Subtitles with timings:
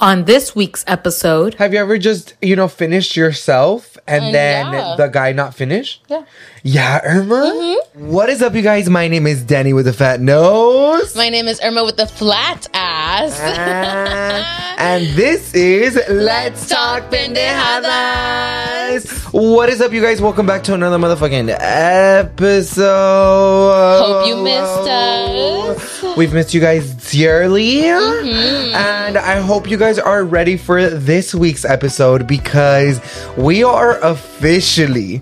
[0.00, 4.72] On this week's episode, Have you ever just, you know, finished yourself and Uh, then
[4.72, 4.94] yeah.
[4.96, 6.02] the guy not finished?
[6.08, 6.22] Yeah.
[6.62, 7.34] Yeah, Irma?
[7.34, 8.08] Mm-hmm.
[8.10, 8.88] What is up, you guys?
[8.88, 11.14] My name is Danny with a fat nose.
[11.14, 13.09] My name is Irma with a flat ass.
[13.12, 19.02] Ah, and this is Let's Talk Pendejadas.
[19.32, 20.22] What is up, you guys?
[20.22, 22.86] Welcome back to another motherfucking episode.
[24.04, 26.16] Hope you missed us.
[26.16, 27.78] We've missed you guys dearly.
[27.78, 28.74] Mm-hmm.
[28.76, 33.00] And I hope you guys are ready for this week's episode because
[33.36, 35.20] we are officially,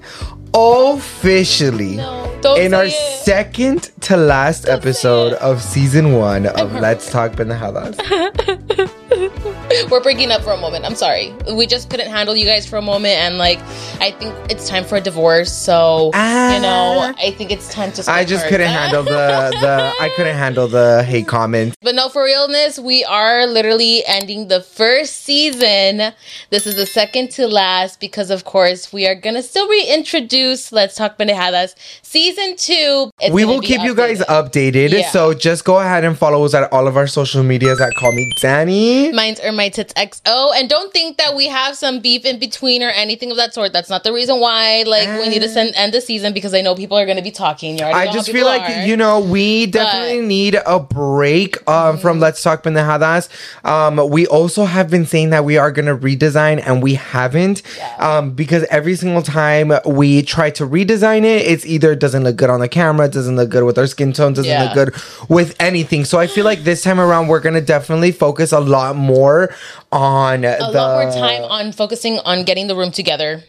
[0.54, 2.92] officially No, in our it.
[3.24, 7.96] second to last episode of season one of Let's Talk Pendejadas.
[9.90, 10.84] We're breaking up for a moment.
[10.84, 11.34] I'm sorry.
[11.52, 13.58] We just couldn't handle you guys for a moment, and like,
[14.00, 15.52] I think it's time for a divorce.
[15.52, 18.04] So, you know, I think it's time to.
[18.08, 18.14] Ah.
[18.14, 21.77] I just couldn't handle the the I couldn't handle the hate comments.
[21.82, 26.12] But no, for realness, we are literally ending the first season.
[26.50, 30.94] This is the second to last because, of course, we are gonna still reintroduce Let's
[30.94, 33.11] Talk Pendejadas season two.
[33.20, 34.89] It's we will keep you guys updated.
[34.89, 34.91] updated.
[35.00, 35.11] Yeah.
[35.11, 38.12] So just go ahead and follow us at all of our social medias at Call
[38.12, 39.12] Me Danny.
[39.12, 40.53] Mine's are my tits XO.
[40.56, 43.75] And don't think that we have some beef in between or anything of that sort.
[43.75, 44.84] That's not the reason why.
[44.87, 47.31] Like we need to send end the season because I know people are gonna be
[47.31, 47.79] talking.
[47.79, 48.86] You I just feel like are.
[48.86, 53.29] you know we definitely need a break um, from Let's Talk Pendejadas.
[53.64, 57.62] Um, we also have been saying that we are gonna redesign and we haven't
[57.98, 62.51] um, because every single time we try to redesign it, it's either doesn't look good
[62.51, 64.62] on the camera, doesn't look good with our skin tone, doesn't Yeah.
[64.64, 64.95] look good
[65.29, 66.05] with anything.
[66.05, 69.47] So I feel like this time around we're gonna definitely focus a lot more
[69.92, 73.42] on a the lot more time on focusing on getting the room together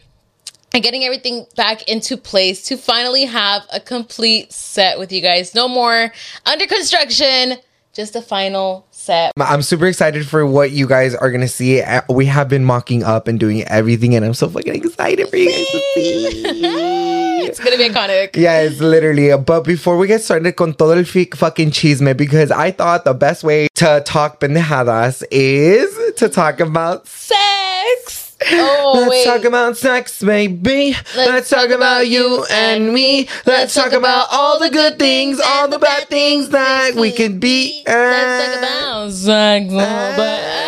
[0.72, 5.54] and getting everything back into place to finally have a complete set with you guys.
[5.54, 6.12] No more
[6.46, 7.54] under construction,
[7.92, 9.32] just a final set.
[9.40, 11.82] I'm super excited for what you guys are gonna see.
[11.82, 15.36] Uh, We have been mocking up and doing everything, and I'm so fucking excited for
[15.36, 16.96] you guys to see.
[17.42, 18.36] It's gonna be iconic.
[18.36, 19.36] Yeah, it's literally.
[19.36, 23.14] But before we get started con todo el fi- fucking chisme, because I thought the
[23.14, 28.36] best way to talk pendejadas is to talk about Sex.
[28.52, 29.24] Oh Let's wait.
[29.26, 30.96] talk about sex, baby.
[31.14, 33.28] Let's, talk, about you and me.
[33.44, 37.82] Let's talk about all the good things, all the bad things that we could be.
[37.86, 39.66] Let's talk about sex.
[39.70, 40.59] but-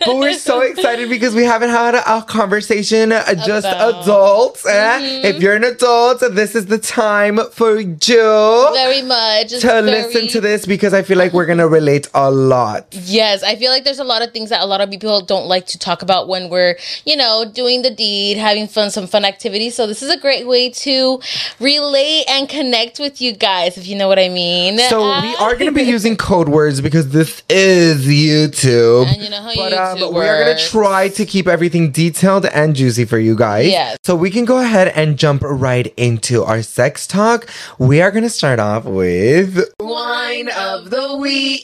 [0.00, 4.66] but we're so excited because we haven't had a, a conversation uh, just About- adults.
[4.66, 5.20] eh?
[5.28, 10.28] If you're an adult, this is the time for you very much to very- listen
[10.28, 12.86] to this because I feel like we're gonna relate a lot.
[12.92, 15.46] Yes, I feel like there's a lot of things that a lot of people don't
[15.46, 19.24] like to talk about when we're, you know, doing the deed, having fun, some fun
[19.24, 19.74] activities.
[19.74, 21.20] So this is a great way to
[21.60, 24.78] relate and connect with you guys, if you know what I mean.
[24.78, 29.06] So Uh, we are gonna be using code words because this is YouTube.
[29.12, 32.46] And you know how But um, YouTube we are gonna try to keep everything detailed
[32.46, 33.68] and juicy for you guys.
[33.68, 33.98] Yes.
[34.04, 37.48] So we can go ahead and jump right into our sex talk.
[37.78, 41.62] We are gonna start off with wine of the week.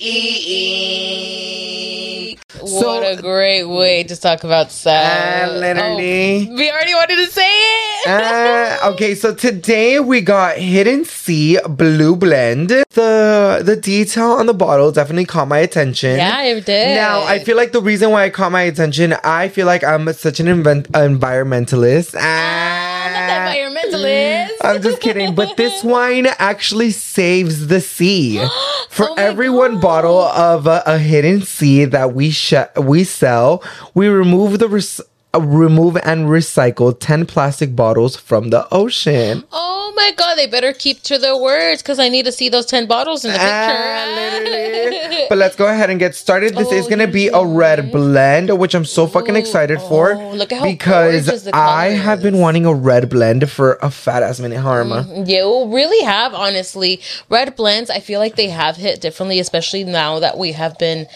[2.61, 5.51] What a great way to talk about sex.
[5.51, 6.49] Uh, literally.
[6.51, 7.92] Oh, we already wanted to say it.
[8.07, 12.71] Uh, okay, so today we got Hidden Sea Blue Blend.
[12.71, 16.17] The the detail on the bottle definitely caught my attention.
[16.17, 16.97] yeah, it did.
[16.97, 20.12] Now, I feel like the reason why it caught my attention, I feel like I'm
[20.15, 22.15] such an invent- environmentalist.
[22.17, 24.51] I'm not Ah, environmentalist.
[24.62, 28.45] I'm just kidding, but this wine actually saves the sea.
[28.91, 33.62] For Oh every one bottle of a, a hidden sea that we sh- we sell,
[33.95, 35.03] we remove the uh,
[35.38, 39.44] remove and recycle 10 plastic bottles from the ocean.
[39.53, 42.66] Oh my god, they better keep to their words because I need to see those
[42.66, 45.26] 10 bottles in the Ah, picture.
[45.28, 46.54] but let's go ahead and get started.
[46.56, 50.15] This is Oh, gonna be a red blend, which I'm so fucking excited for.
[50.15, 53.91] Oh, look at how because the I have been wanting a red blend for a
[53.91, 55.06] fat ass minute, Irma.
[55.26, 57.00] You really have, honestly.
[57.28, 61.06] Red blends, I feel like they have hit differently, especially now that we have been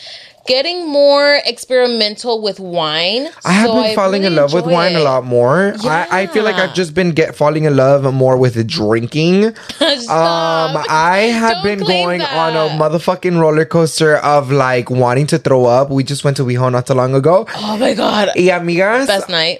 [0.47, 3.29] getting more experimental with wine.
[3.45, 5.75] I have So been falling in love with wine a lot more.
[5.85, 9.55] I, I feel like I've just been get falling in love more with drinking.
[10.07, 15.39] Um, I have Don't been going on a motherfucking roller coaster of like wanting to
[15.39, 15.91] throw up.
[15.91, 17.47] We just went to WeHo not too long ago.
[17.55, 18.31] Oh my god.
[18.37, 19.59] Y amigas, Best night.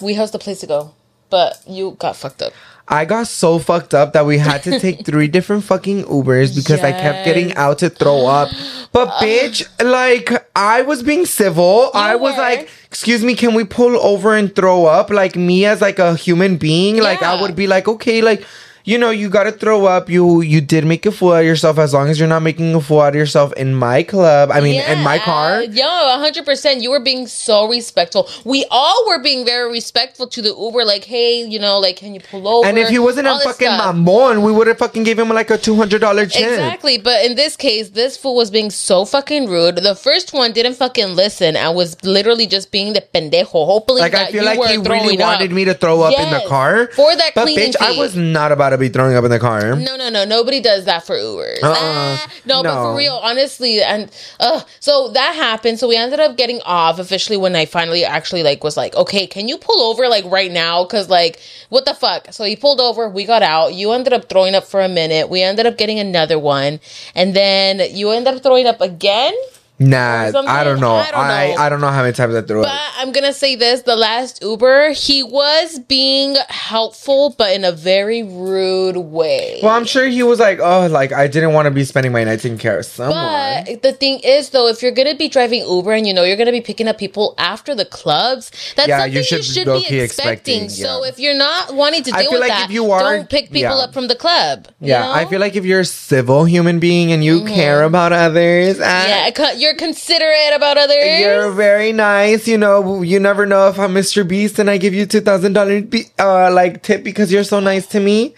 [0.00, 0.94] we host a place to go,
[1.30, 2.52] but you got fucked up.
[2.90, 6.80] I got so fucked up that we had to take three different fucking Ubers because
[6.80, 8.48] I kept getting out to throw up.
[8.92, 9.20] But uh.
[9.20, 11.90] bitch, like I was being civil.
[11.94, 12.42] I was were.
[12.42, 16.16] like, "Excuse me, can we pull over and throw up?" Like me as like a
[16.16, 18.44] human being, like I would be like, "Okay, like
[18.90, 20.10] you know, you got to throw up.
[20.10, 21.78] You you did make a fool out of yourself.
[21.78, 24.50] As long as you're not making a fool out of yourself in my club.
[24.50, 25.62] I mean, in my car.
[25.62, 25.84] Yo,
[26.24, 26.82] hundred percent.
[26.82, 28.28] You were being so respectful.
[28.44, 30.84] We all were being very respectful to the Uber.
[30.84, 32.66] Like, hey, you know, like, can you pull over?
[32.66, 33.94] And if he wasn't a All this fucking stuff.
[33.94, 36.42] mamon, we would have fucking gave him like a two hundred dollar tip.
[36.42, 39.76] Exactly, but in this case, this fool was being so fucking rude.
[39.76, 43.46] The first one didn't fucking listen and was literally just being the pendejo.
[43.70, 45.28] Hopefully, Like I feel you like he really up.
[45.28, 48.50] wanted me to throw up in the car for that But bitch, I was not
[48.50, 49.76] about to be throwing up in the car.
[49.76, 50.24] No, no, no.
[50.24, 51.62] Nobody does that for Ubers.
[51.62, 51.74] Uh-uh.
[51.76, 54.10] Ah, no, but for real, honestly, and
[54.40, 55.78] uh, so that happened.
[55.78, 59.26] So we ended up getting off officially when I finally actually like was like, okay,
[59.26, 60.84] can you pull over like right now?
[60.84, 62.32] Because like, what the fuck?
[62.32, 63.08] So he pulled over.
[63.08, 63.74] We got out.
[63.74, 65.28] You ended up throwing up for a minute.
[65.28, 66.80] We ended up getting another one,
[67.14, 69.34] and then you ended up throwing up again.
[69.80, 70.26] Nah.
[70.26, 70.30] I
[70.62, 70.94] don't know.
[70.94, 71.62] I don't know.
[71.62, 72.64] I don't know how many times I threw it.
[72.64, 72.80] But.
[72.98, 78.22] I'm gonna say this: the last Uber, he was being helpful, but in a very
[78.22, 79.58] rude way.
[79.62, 82.24] Well, I'm sure he was like, oh, like I didn't want to be spending my
[82.24, 83.64] night taking care of someone.
[83.64, 86.36] But the thing is, though, if you're gonna be driving Uber and you know you're
[86.36, 89.64] gonna be picking up people after the clubs, that's Yeah, something you you should should,
[89.66, 90.64] be expecting.
[90.64, 93.00] expecting, So if you're not wanting to I feel with like that, if you are-
[93.16, 93.84] don't pick people yeah.
[93.84, 94.68] up from the club.
[94.80, 95.12] you yeah, know?
[95.12, 98.84] I feel like if you're a civil human being and you care about others, ah,
[98.84, 99.08] Mm-hmm.
[99.08, 101.20] yeah, co- you're considerate about others.
[101.20, 103.02] You're very nice, you know.
[103.02, 105.84] You never know if I'm MrBeast and I give you two thousand dollars,
[106.18, 108.34] uh, like tip because you're so nice to me,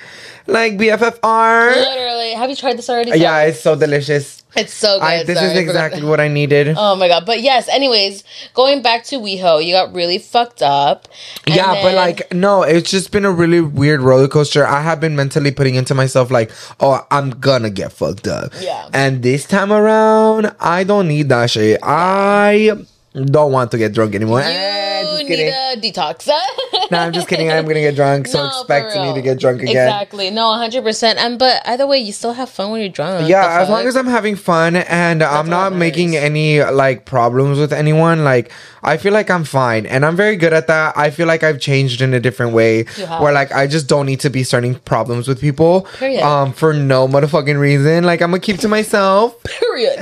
[0.47, 1.75] like BFFR.
[1.75, 3.19] Literally, have you tried this already?
[3.19, 4.42] Yeah, it's so delicious.
[4.57, 5.05] it's so good.
[5.05, 6.75] I, this Sorry, is exactly what I needed.
[6.77, 7.25] Oh my god!
[7.25, 11.09] But yes, anyways, going back to WeHo, you got really fucked up.
[11.47, 14.67] yeah, but like, no, it's just been a really weird roller coaster.
[14.67, 16.51] I have been mentally putting into myself, like,
[16.81, 18.53] oh, I'm gonna get fucked up.
[18.61, 18.89] Yeah.
[18.93, 21.81] And this time around, I don't need that shit.
[21.83, 22.73] I
[23.15, 24.41] don't want to get drunk anymore.
[24.43, 26.27] Eh, just need a detox.
[26.91, 27.51] no, I'm just kidding.
[27.51, 29.89] I'm gonna get drunk, so No, expect me to get drunk again.
[29.89, 30.31] Exactly.
[30.31, 31.17] No, 100%.
[31.17, 33.29] And but either way, you still have fun when you're drunk.
[33.29, 37.73] Yeah, as long as I'm having fun and I'm not making any like problems with
[37.73, 40.97] anyone, like I feel like I'm fine and I'm very good at that.
[40.97, 42.85] I feel like I've changed in a different way
[43.21, 46.23] where like I just don't need to be starting problems with people Period.
[46.23, 48.05] um for no motherfucking reason.
[48.05, 49.41] Like I'm gonna keep to myself.
[49.45, 49.99] period.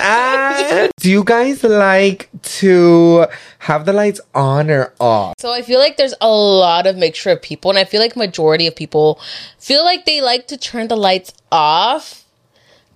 [0.98, 2.28] Do you guys like
[2.60, 3.26] to
[3.58, 5.34] have the lights on or off?
[5.38, 8.16] So I feel like there's a lot of mixture of people, and I feel like
[8.16, 9.20] majority of people
[9.58, 12.24] feel like they like to turn the lights off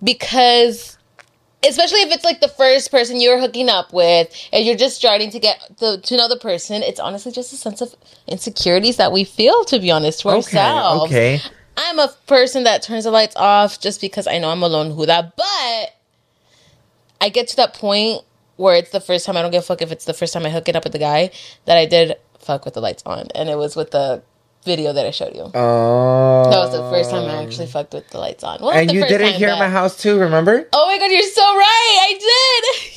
[0.03, 0.97] because,
[1.67, 5.29] especially if it's like the first person you're hooking up with, and you're just starting
[5.31, 6.83] to get the, to know the person.
[6.83, 7.95] It's honestly just a sense of
[8.27, 11.11] insecurities that we feel, to be honest, to Okay, ourselves.
[11.11, 11.39] okay.
[11.77, 14.91] I'm a person that turns the lights off just because I know I'm alone.
[14.95, 15.35] Who that?
[15.35, 15.95] But
[17.19, 18.21] I get to that point
[18.57, 20.45] where it's the first time I don't give a fuck if it's the first time
[20.45, 21.31] I hook it up with the guy
[21.65, 24.21] that I did fuck with the lights on, and it was with the
[24.63, 25.51] video that I showed you.
[25.53, 26.47] Oh.
[26.49, 28.59] that was the first time I actually fucked with the lights on.
[28.61, 30.67] Well, and you did it here at my house too, remember?
[30.73, 31.97] Oh my god, you're so right.
[32.01, 32.91] I did.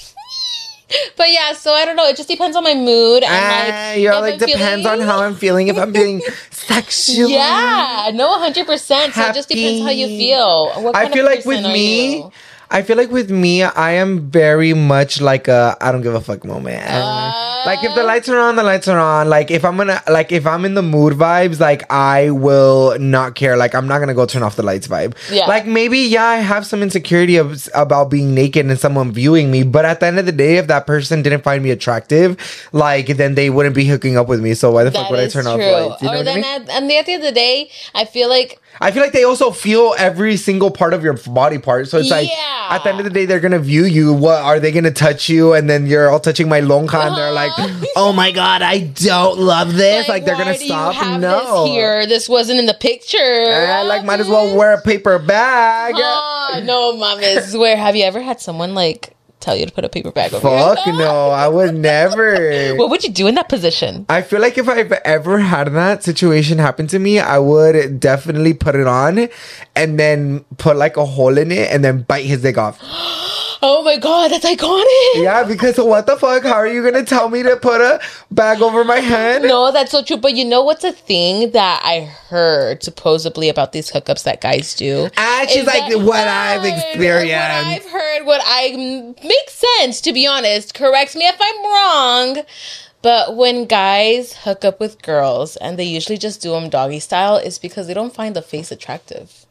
[1.16, 2.06] but yeah, so I don't know.
[2.06, 4.00] It just depends on my mood and Ah, like.
[4.00, 5.68] you're like I'm depends feeling- on how I'm feeling.
[5.68, 9.12] If I'm feeling sexual, Yeah, no, hundred percent.
[9.14, 10.70] So it just depends how you feel.
[10.82, 12.32] What I feel like with me, you?
[12.70, 16.20] I feel like with me, I am very much like a I don't give a
[16.20, 16.82] fuck moment.
[16.86, 19.28] Uh, like if the lights are on, the lights are on.
[19.28, 23.34] Like if I'm gonna like if I'm in the mood vibes, like I will not
[23.34, 23.56] care.
[23.56, 25.14] Like I'm not gonna go turn off the lights vibe.
[25.30, 25.46] Yeah.
[25.46, 29.62] Like maybe yeah, I have some insecurity of, about being naked and someone viewing me,
[29.62, 33.06] but at the end of the day, if that person didn't find me attractive, like
[33.16, 34.52] then they wouldn't be hooking up with me.
[34.52, 35.52] So why the fuck would I turn true.
[35.52, 36.02] off the lights?
[36.02, 36.44] You know or what I then mean?
[36.44, 39.24] at, and at the end of the day, I feel like I feel like they
[39.24, 41.88] also feel every single part of your body part.
[41.88, 42.68] So it's like Yeah.
[42.70, 44.12] at the end of the day, they're gonna view you.
[44.12, 45.52] What are they gonna touch you?
[45.54, 47.86] And then you're all touching my lonja, and they're like, Uh-huh.
[47.96, 50.94] "Oh my god, I don't love this." Like, they're gonna stop.
[51.18, 52.06] No, this here.
[52.06, 53.18] This wasn't in the picture.
[53.18, 55.94] Eh, like might as well wear a paper bag.
[55.96, 57.56] Ah, no, mamas.
[57.56, 60.48] Where have you ever had someone like tell you to put a paper bag over?
[60.48, 62.74] your Fuck no, I would never.
[62.76, 64.06] What would you do in that position?
[64.08, 68.54] I feel like if I've ever had that situation happen to me, I would definitely
[68.54, 69.28] put it on
[69.74, 72.78] and then put like a hole in it and then bite his dick off.
[73.60, 75.20] Oh my god, that's iconic.
[75.24, 76.44] Yeah, because what the fuck?
[76.44, 79.42] How are you gonna tell me to put a bag over my head?
[79.42, 80.16] No, that's so true.
[80.16, 84.76] But you know what's a thing that I heard supposedly about these hookups that guys
[84.76, 85.08] do?
[85.16, 87.34] Ah, she's like that- what I've What experienced.
[87.34, 90.74] I've heard, what I makes sense to be honest.
[90.74, 92.44] Correct me if I'm wrong.
[93.00, 97.36] But when guys hook up with girls and they usually just do them doggy style,
[97.36, 99.46] is because they don't find the face attractive.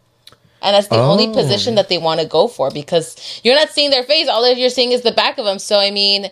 [0.61, 1.33] And that's the only Oh.
[1.33, 4.27] position that they want to go for because you're not seeing their face.
[4.27, 5.59] All that you're seeing is the back of them.
[5.59, 6.29] So, I mean,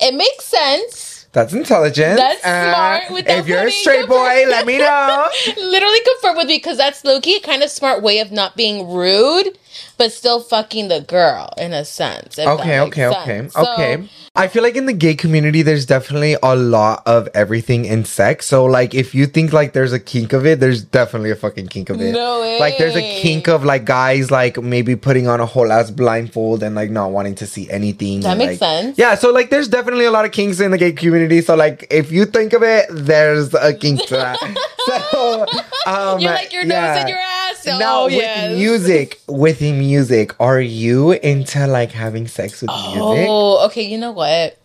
[0.00, 1.26] it makes sense.
[1.32, 2.16] That's intelligent.
[2.16, 5.28] That's Uh, smart without If you're a straight boy, let me know.
[5.58, 9.56] Literally confirm with me because that's Loki kind of smart way of not being rude,
[9.98, 12.38] but still fucking the girl in a sense.
[12.38, 13.54] if Okay, makes okay, okay, sense.
[13.54, 14.08] So, okay.
[14.34, 18.46] I feel like in the gay community, there's definitely a lot of everything in sex.
[18.46, 21.68] So, like, if you think like there's a kink of it, there's definitely a fucking
[21.68, 22.12] kink of it.
[22.12, 22.60] No way.
[22.60, 26.62] Like, there's a kink of like guys like maybe putting on a whole ass blindfold
[26.62, 28.20] and like not wanting to see anything.
[28.20, 28.98] That and, makes like- sense.
[28.98, 31.40] Yeah, so like, there's definitely a lot of kinks in the gay community.
[31.40, 34.38] So, like, if you think of it, there's a kink to that.
[35.10, 35.46] so,
[35.86, 37.66] um, You're like your nose and your ass.
[37.66, 38.56] Now oh, with yes.
[38.56, 43.26] music, with music, are you into like having sex with music?
[43.28, 43.82] Oh, okay.
[43.82, 44.58] You know what?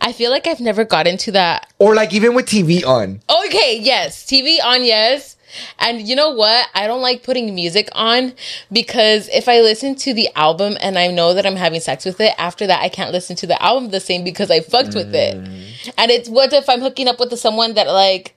[0.00, 1.72] I feel like I've never got into that.
[1.78, 3.20] Or like even with TV on?
[3.28, 4.24] Okay, yes.
[4.24, 5.36] TV on, yes.
[5.78, 6.68] And you know what?
[6.74, 8.34] I don't like putting music on
[8.70, 12.20] because if I listen to the album and I know that I'm having sex with
[12.20, 15.14] it, after that I can't listen to the album the same because I fucked with
[15.14, 15.36] it.
[15.36, 15.92] Mm.
[15.96, 18.36] And it's what if I'm hooking up with someone that like,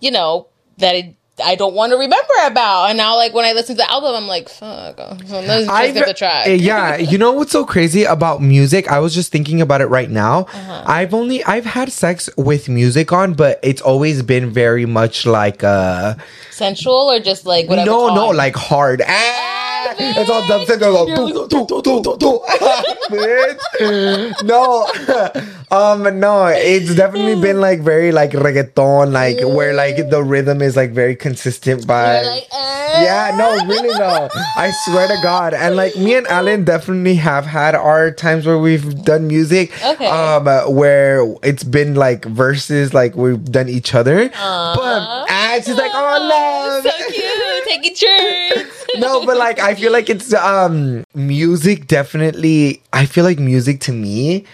[0.00, 0.48] you know,
[0.78, 2.86] that I, I don't want to remember about.
[2.90, 4.96] And now like when I listen to the album, I'm like, fuck.
[4.98, 6.46] oh, Well, let's just get the track.
[6.46, 8.88] uh, yeah, you know what's so crazy about music?
[8.90, 10.40] I was just thinking about it right now.
[10.42, 10.84] Uh-huh.
[10.86, 15.62] I've only I've had sex with music on, but it's always been very much like
[15.64, 16.14] uh
[16.50, 17.90] Sensual or just like whatever.
[17.90, 19.02] no no like hard.
[19.06, 19.51] Ah,
[19.98, 20.80] it's all dubstep.
[20.80, 22.40] Go do do do do do do.
[23.10, 24.42] Bitch.
[24.44, 24.86] No,
[25.70, 26.46] um, no.
[26.46, 31.16] It's definitely been like very like reggaeton, like where like the rhythm is like very
[31.16, 31.86] consistent.
[31.86, 33.02] By like, eh.
[33.04, 34.28] yeah, no, really no.
[34.56, 35.54] I swear to God.
[35.54, 39.72] And like me and Alan definitely have had our times where we've done music.
[39.84, 40.06] Okay.
[40.06, 44.28] Um, where it's been like verses, like we've done each other.
[44.28, 46.82] But ah, she's like, oh love.
[46.84, 47.64] So cute.
[47.64, 48.71] Taking turns.
[48.96, 53.92] No, but like I feel like it's um music definitely I feel like music to
[53.92, 54.44] me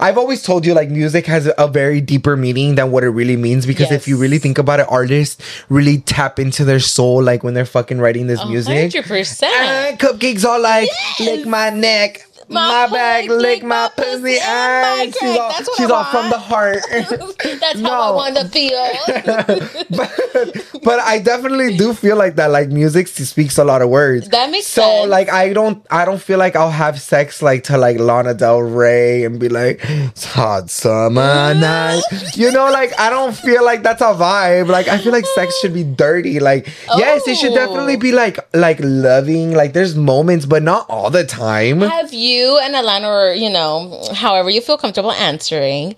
[0.00, 3.36] I've always told you like music has a very deeper meaning than what it really
[3.36, 7.42] means because if you really think about it artists really tap into their soul like
[7.42, 8.92] when they're fucking writing this music.
[8.92, 9.98] Hundred percent.
[9.98, 10.88] Cupcakes all like
[11.18, 15.36] lick my neck, my, My back, pussy, lick my pussy, pussy, and my and she's
[15.38, 16.78] all, she's all from the heart.
[17.60, 18.88] That's how I want to feel.
[19.90, 22.50] but, but I definitely do feel like that.
[22.50, 24.28] Like music speaks a lot of words.
[24.28, 25.10] That makes so, sense.
[25.10, 28.60] like I don't, I don't feel like I'll have sex like to like Lana Del
[28.62, 32.02] Rey and be like, it's hot summer night.
[32.34, 34.68] You know, like I don't feel like that's a vibe.
[34.68, 36.40] Like I feel like sex should be dirty.
[36.40, 37.54] Like yes, it should Oh.
[37.54, 39.52] definitely be like like loving.
[39.52, 41.80] Like there's moments, but not all the time.
[41.80, 45.96] Have you and Alana, or you know, however you feel comfortable answering,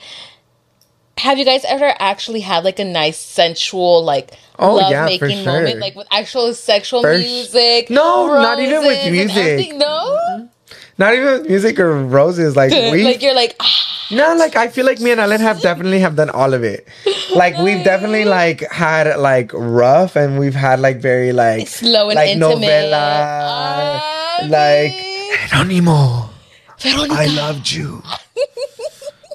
[1.18, 5.42] have you guys ever actually had like a nice sensual like Oh, love yeah, making
[5.42, 5.52] sure.
[5.60, 7.90] moment, like with actual sexual For sh- music?
[7.90, 9.74] No, not even with music.
[9.74, 10.48] No,
[10.98, 12.56] Not even music or roses.
[12.56, 15.62] Like we like you're like ah, No, like I feel like me and Alan have
[15.62, 16.86] definitely have done all of it.
[17.34, 22.16] Like we've definitely like had like rough and we've had like very like slow and
[22.16, 22.58] like intimate.
[22.90, 24.92] novela, Ah, like.
[26.80, 27.14] Geronimo, Veronica.
[27.14, 28.02] I loved you.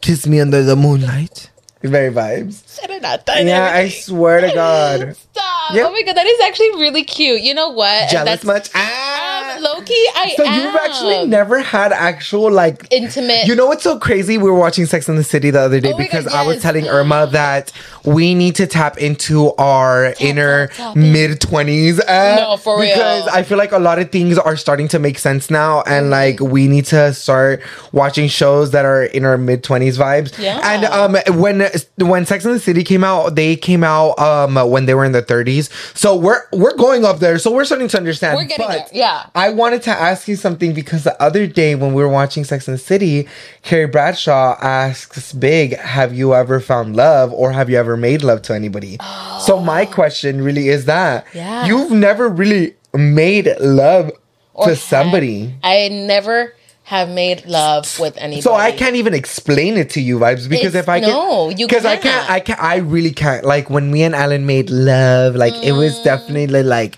[0.02, 1.50] Kiss me under the moonlight.
[1.82, 2.64] Very vibes.
[2.66, 5.16] Serenata and Yeah, I swear to God.
[5.16, 5.75] Stop.
[5.75, 5.86] Yeah.
[5.88, 7.42] Oh my god, that is actually really cute.
[7.42, 8.10] You know what?
[8.10, 8.70] Jealous that's- much?
[8.74, 9.58] Ah.
[9.89, 10.65] Loki, I so am.
[10.65, 13.46] you've actually never had actual like intimate.
[13.48, 14.38] You know what's so crazy?
[14.38, 16.62] We were watching Sex in the City the other day Oh because God, I was
[16.62, 17.72] telling Irma that
[18.04, 21.12] we need to tap into our inner tap in.
[21.13, 22.00] mid twenties.
[22.08, 22.89] No, for real.
[22.89, 26.10] Because I feel like a lot of things are starting to make sense now, and
[26.10, 27.62] like we need to start
[27.92, 30.38] watching shows that are in our mid twenties vibes.
[30.39, 30.60] Yeah.
[30.63, 34.86] And um, when when Sex in the City came out, they came out um when
[34.86, 35.70] they were in their thirties.
[35.94, 37.38] So we're we're going up there.
[37.39, 38.38] So we're starting to understand.
[38.38, 39.27] We're getting But there, yeah.
[39.36, 42.67] I wanted to ask you something because the other day when we were watching Sex
[42.67, 43.27] and the City,
[43.62, 48.41] Carrie Bradshaw asks Big, "Have you ever found love, or have you ever made love
[48.44, 48.98] to anybody?"
[49.46, 51.65] So my question really is that Yeah.
[51.65, 54.12] you've never really made love
[54.53, 55.53] Or to somebody.
[55.63, 56.53] I never
[56.84, 58.41] have made love with anybody.
[58.41, 61.50] So I can't even explain it to you, vibes, because It's- if I can, no,
[61.50, 62.29] you because I can't.
[62.29, 63.44] I can't, I really can't.
[63.44, 65.79] Like when me and Alan made love, like it Mm.
[65.79, 66.96] was definitely like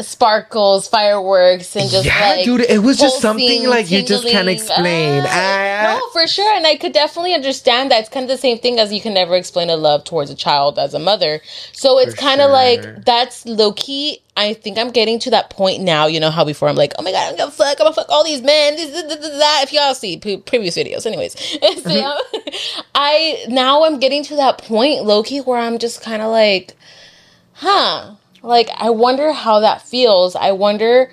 [0.00, 4.48] sparkles, fireworks, and just Yeah, like dude, it was just something, like, you just can't
[4.48, 5.24] explain.
[5.26, 5.98] Ah.
[5.98, 8.00] no, for sure, and I could definitely understand that.
[8.00, 10.34] It's kind of the same thing as you can never explain a love towards a
[10.34, 11.40] child as a mother.
[11.72, 12.52] So it's kind of sure.
[12.52, 14.22] like that's low key.
[14.36, 16.06] I think I'm getting to that point now.
[16.06, 18.08] You know how before I'm like, oh my god, I'm gonna fuck, I'm gonna fuck
[18.08, 18.76] all these men.
[18.76, 19.60] This, this, this, that.
[19.64, 21.36] If y'all see pre- previous videos, anyways.
[21.78, 22.18] So,
[22.94, 26.74] I now I'm getting to that point, Loki, where I'm just kind of like,
[27.52, 28.14] huh?
[28.42, 30.36] Like I wonder how that feels.
[30.36, 31.10] I wonder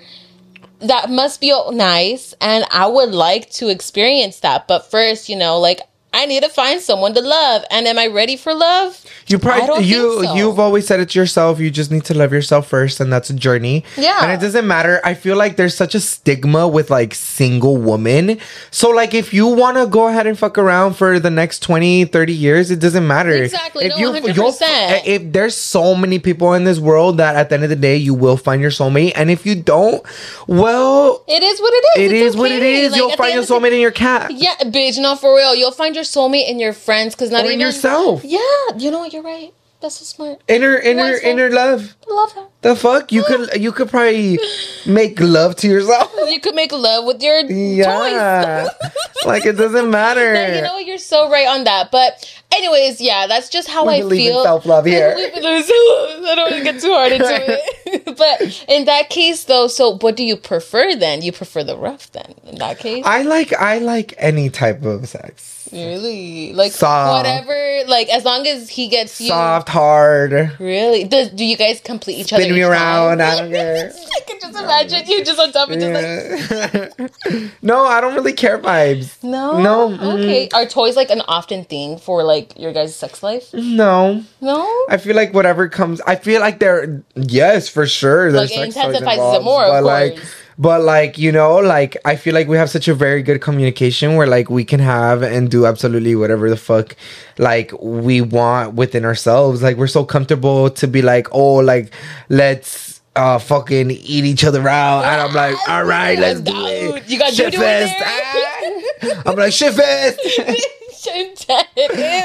[0.80, 4.68] that must be nice and I would like to experience that.
[4.68, 5.80] But first, you know, like
[6.16, 7.62] I need to find someone to love.
[7.70, 9.04] And am I ready for love?
[9.26, 10.34] You probably don't you so.
[10.34, 11.58] you've always said it to yourself.
[11.60, 13.84] You just need to love yourself first, and that's a journey.
[13.96, 14.22] Yeah.
[14.22, 15.00] and it doesn't matter.
[15.04, 18.38] I feel like there's such a stigma with like single women.
[18.70, 22.04] So like, if you want to go ahead and fuck around for the next 20,
[22.06, 23.32] 30 years, it doesn't matter.
[23.32, 23.84] Exactly.
[23.86, 25.02] If No, you 100%.
[25.06, 27.96] if there's so many people in this world that at the end of the day
[27.96, 30.02] you will find your soulmate, and if you don't,
[30.46, 32.12] well, It is what it is.
[32.12, 32.92] it It's is what it is.
[32.92, 34.30] Like, You'll find your of the- soulmate in your cat.
[34.32, 35.54] Yeah, bitch, no, for real.
[35.54, 38.24] You'll find your soulmate in your friends because not Or in even yourself.
[38.24, 38.38] Yeah,
[38.76, 39.12] you know what?
[39.12, 39.52] You're right.
[39.80, 40.40] That's so smart.
[40.48, 41.94] Inner, inner, Wise inner love.
[42.08, 42.48] Love that.
[42.62, 44.38] The fuck you could you could probably
[44.86, 46.12] make love to yourself.
[46.26, 48.90] You could make love with your Yeah, toys.
[49.24, 50.32] like it doesn't matter.
[50.34, 50.86] No, you know what?
[50.86, 51.92] You're so right on that.
[51.92, 52.10] But,
[52.52, 54.42] anyways, yeah, that's just how We I feel.
[54.42, 55.14] self-love here.
[55.16, 56.24] I believe in.
[56.26, 58.16] I don't want to get too hard into it.
[58.16, 61.22] but in that case, though, so what do you prefer then?
[61.22, 62.34] You prefer the rough then?
[62.44, 65.55] In that case, I like I like any type of sex.
[65.72, 67.16] Really like Soft.
[67.26, 67.88] whatever.
[67.88, 71.04] Like as long as he gets you Soft, hard, Really?
[71.04, 72.42] Do, do you guys complete each other?
[72.42, 73.18] spin me around.
[73.18, 73.28] time?
[73.32, 73.92] I don't care.
[73.94, 77.52] I can just imagine you just on top of just like.
[77.62, 79.22] No, I don't really care vibes.
[79.22, 79.60] No.
[79.60, 80.14] No, mm.
[80.20, 80.48] Okay.
[80.54, 83.52] Are toys like an often thing for like your guys' sex life?
[83.52, 84.66] No, No.
[84.88, 86.00] I feel like whatever comes.
[86.02, 88.32] I feel like they're yes for sure.
[88.32, 90.18] There's Like, it intensifies it more, of but like.
[90.58, 94.16] But like you know, like I feel like we have such a very good communication
[94.16, 96.96] where like we can have and do absolutely whatever the fuck
[97.38, 99.62] like we want within ourselves.
[99.62, 101.92] Like we're so comfortable to be like, oh, like
[102.30, 107.08] let's uh fucking eat each other out, and I'm like, all right, let's do it.
[107.08, 107.94] you got Shit fest.
[108.00, 109.22] Ah.
[109.26, 110.20] I'm like shit fest.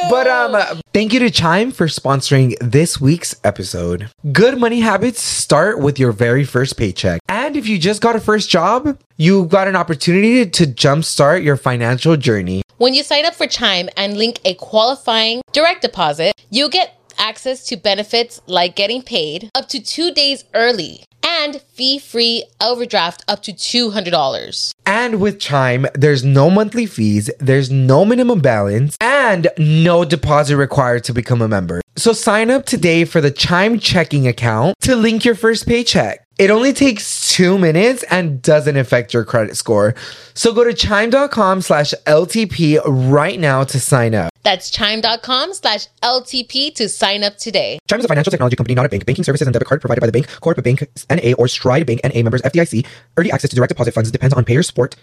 [0.09, 4.09] But um, thank you to Chime for sponsoring this week's episode.
[4.31, 7.21] Good money habits start with your very first paycheck.
[7.29, 11.57] And if you just got a first job, you've got an opportunity to jumpstart your
[11.57, 12.63] financial journey.
[12.77, 17.65] When you sign up for Chime and link a qualifying direct deposit, you'll get access
[17.67, 21.03] to benefits like getting paid up to two days early
[21.41, 24.73] and fee free overdraft up to $200.
[24.85, 31.03] And with Chime, there's no monthly fees, there's no minimum balance, and no deposit required
[31.05, 31.81] to become a member.
[31.95, 36.25] So sign up today for the Chime checking account to link your first paycheck.
[36.41, 39.93] It only takes two minutes and doesn't affect your credit score.
[40.33, 44.31] So go to chime.com slash LTP right now to sign up.
[44.41, 47.77] That's chime.com slash LTP to sign up today.
[47.87, 49.05] Chime is a financial technology company, not a bank.
[49.05, 52.01] Banking services and debit card provided by the bank, Corporate Bank, NA, or Stride Bank,
[52.03, 52.87] NA members, FDIC.
[53.17, 54.95] Early access to direct deposit funds depends on payer support.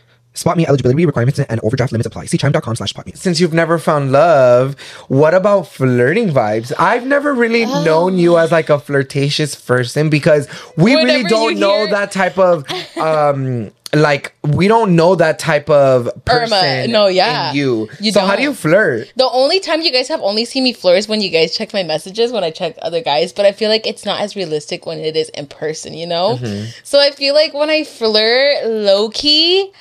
[0.42, 2.26] SpotMe eligibility requirements and overdraft limits apply.
[2.26, 3.12] See chime.com slash spot me.
[3.14, 6.72] Since you've never found love, what about flirting vibes?
[6.78, 11.78] I've never really known you as like a flirtatious person because we really don't know
[11.78, 12.64] hear- that type of
[12.98, 17.50] um like we don't know that type of person no, yeah.
[17.50, 17.88] in you.
[18.00, 19.10] You so how do you flirt?
[19.16, 21.72] The only time you guys have only seen me flirt is when you guys check
[21.72, 24.84] my messages when I check other guys, but I feel like it's not as realistic
[24.84, 26.36] when it is in person, you know?
[26.36, 26.70] Mm-hmm.
[26.84, 29.72] So I feel like when I flirt low key,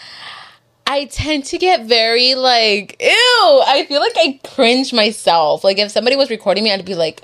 [0.89, 3.61] I tend to get very like, ew.
[3.67, 5.63] I feel like I cringe myself.
[5.63, 7.23] Like if somebody was recording me, I'd be like,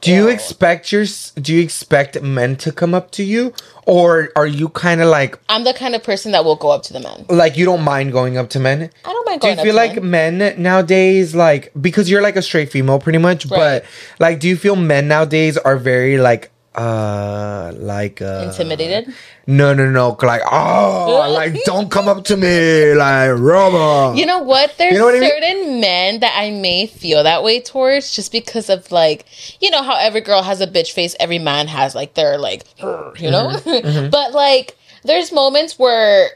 [0.00, 1.04] Do you expect your
[1.40, 3.52] do you expect men to come up to you
[3.86, 6.82] or are you kind of like I'm the kind of person that will go up
[6.84, 7.24] to the men.
[7.28, 8.90] like you don't mind going up to men?
[9.04, 10.38] I don't mind Do you feel like men.
[10.38, 13.58] men nowadays like because you're like a straight female pretty much, Right.
[13.58, 13.84] but
[14.20, 19.12] like do you feel men nowadays are very like uh like uh Intimidated?
[19.46, 24.38] No, no, no, like oh, like don't come up to me like robot You know
[24.38, 24.76] what?
[24.78, 25.30] There's You know what I mean?
[25.30, 29.24] certain men that I may feel that way towards just because of like,
[29.60, 32.64] you know, how every girl has a bitch face, every man has like their like,
[32.78, 33.48] you know?
[33.68, 34.10] Mm-hmm.
[34.10, 36.30] but like, there's moments where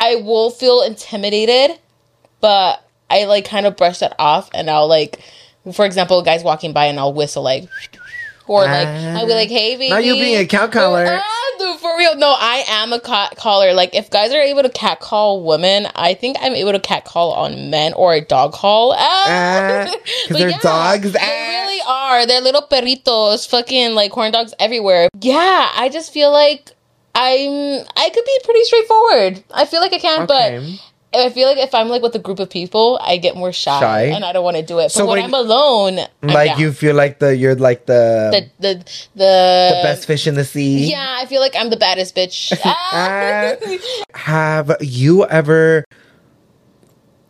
[0.00, 1.78] I will feel intimidated,
[2.40, 5.20] but I like kind of brush that off and I'll like,
[5.72, 7.68] for example, guys walking by and I'll whistle like,
[8.50, 9.90] or like, I'll be like, hey, baby.
[9.90, 11.20] Now you being a cat caller.
[11.58, 12.16] Dude, for real.
[12.16, 13.72] No, I am a cat caller.
[13.74, 17.04] Like, if guys are able to cat call women, I think I'm able to cat
[17.04, 18.92] call on men or a dog call.
[18.98, 19.86] Ah.
[20.28, 21.12] They're dogs.
[21.12, 21.62] They Ah.
[21.62, 22.26] really are.
[22.26, 25.08] They're little perritos, fucking like corn dogs everywhere.
[25.20, 26.72] Yeah, I just feel like
[27.14, 27.84] I'm.
[27.96, 29.44] I could be pretty straightforward.
[29.52, 30.58] I feel like I can, Okay.
[30.58, 30.80] but.
[31.12, 33.80] I feel like if I'm like with a group of people, I get more shy,
[33.80, 34.02] Shy?
[34.14, 34.90] and I don't want to do it.
[34.90, 38.30] So but when when- I'm alone, I'm like you feel like the you're like the
[38.30, 38.74] the the
[39.14, 39.24] the,
[39.74, 40.88] the best fish in the sea.
[40.90, 42.52] Yeah, I feel like I'm the baddest bitch.
[42.62, 43.56] Ah.
[44.14, 45.84] Have you ever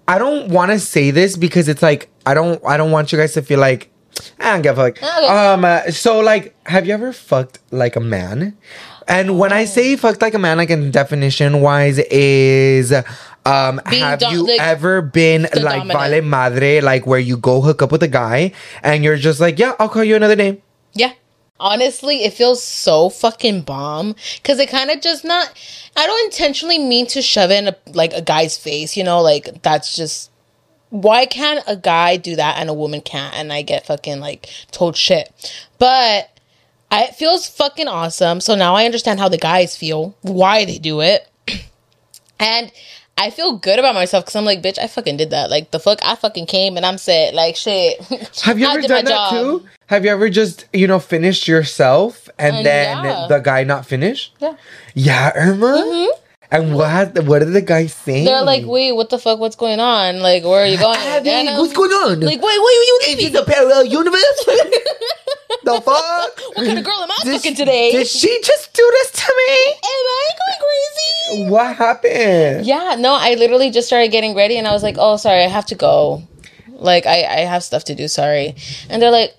[0.08, 3.18] I don't want to say this because it's like I don't I don't want you
[3.18, 3.90] guys to feel like
[4.38, 4.98] I don't give a fuck.
[5.02, 5.26] Okay.
[5.26, 8.56] Um uh, so like have you ever fucked like a man?
[9.10, 12.92] And when I say fucked like a man, like in definition wise, is
[13.44, 15.98] um Being have dom- you like, ever been like dominant.
[15.98, 18.52] vale madre, like where you go hook up with a guy
[18.84, 20.62] and you're just like, yeah, I'll call you another name.
[20.92, 21.12] Yeah.
[21.58, 25.52] Honestly, it feels so fucking bomb because it kind of just not.
[25.96, 29.60] I don't intentionally mean to shove in a, like a guy's face, you know, like
[29.62, 30.30] that's just.
[30.88, 33.34] Why can't a guy do that and a woman can't?
[33.34, 35.30] And I get fucking like told shit.
[35.78, 36.30] But
[36.90, 38.40] I, it feels fucking awesome.
[38.40, 41.29] So now I understand how the guys feel, why they do it.
[42.40, 42.72] and
[43.16, 45.50] I feel good about myself because I'm like, bitch, I fucking did that.
[45.50, 47.35] Like, the fuck, I fucking came and I'm set.
[47.35, 48.00] Like, shit.
[48.42, 49.31] Have you ever done that job.
[49.33, 49.68] too?
[49.87, 53.26] Have you ever just, you know, finished yourself and Uh, then yeah.
[53.29, 54.33] the guy not finish?
[54.38, 54.55] Yeah.
[54.94, 56.09] Yeah, Irma?
[56.53, 58.12] And what what did the guy say?
[58.12, 58.24] Mm-hmm.
[58.24, 59.38] They're like, wait, what the fuck?
[59.38, 60.18] What's going on?
[60.20, 60.98] Like, where are you going?
[60.98, 62.20] I'm what's going on?
[62.20, 63.33] Like, wait, wait, you Is leaving?
[63.33, 64.44] this a parallel universe?
[65.64, 66.40] the fuck?
[66.56, 67.92] What kind of girl am I Did fucking today?
[67.92, 69.72] Did she just do this to me?
[69.72, 71.50] Am I going crazy?
[71.50, 72.66] What happened?
[72.66, 75.48] Yeah, no, I literally just started getting ready and I was like, oh, sorry, I
[75.48, 76.22] have to go.
[76.68, 78.54] Like, I, I have stuff to do, sorry.
[78.88, 79.34] And they're like,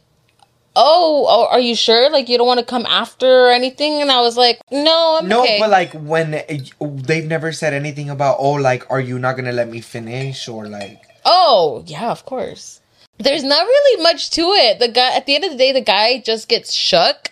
[0.76, 2.10] oh, oh, are you sure?
[2.12, 4.02] Like, you don't want to come after or anything?
[4.02, 5.58] And I was like, no, I'm No, okay.
[5.60, 9.52] but like when eh, they've never said anything about oh like are you not gonna
[9.52, 12.80] let me finish or like Oh, yeah, of course.
[13.24, 14.80] There's not really much to it.
[14.80, 17.32] The guy at the end of the day, the guy just gets shook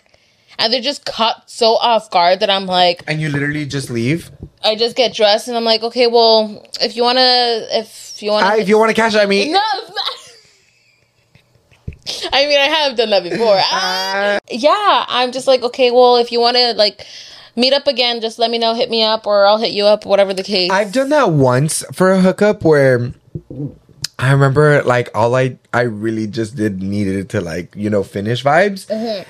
[0.58, 4.30] and they're just caught so off guard that I'm like, and you literally just leave.
[4.62, 7.20] I just get dressed and I'm like, okay, well, if you wanna
[7.70, 9.58] if you wanna Ah, if you want to cash at me, No,
[12.32, 13.58] I mean I have done that before.
[13.72, 17.06] Uh, yeah, I'm just like, okay, well, if you wanna like
[17.56, 20.04] meet up again, just let me know, hit me up, or I'll hit you up,
[20.04, 20.70] whatever the case.
[20.70, 23.12] I've done that once for a hookup where
[24.20, 28.44] I remember like all I I really just did needed to like you know finish
[28.44, 29.22] vibes, Mm-hmm.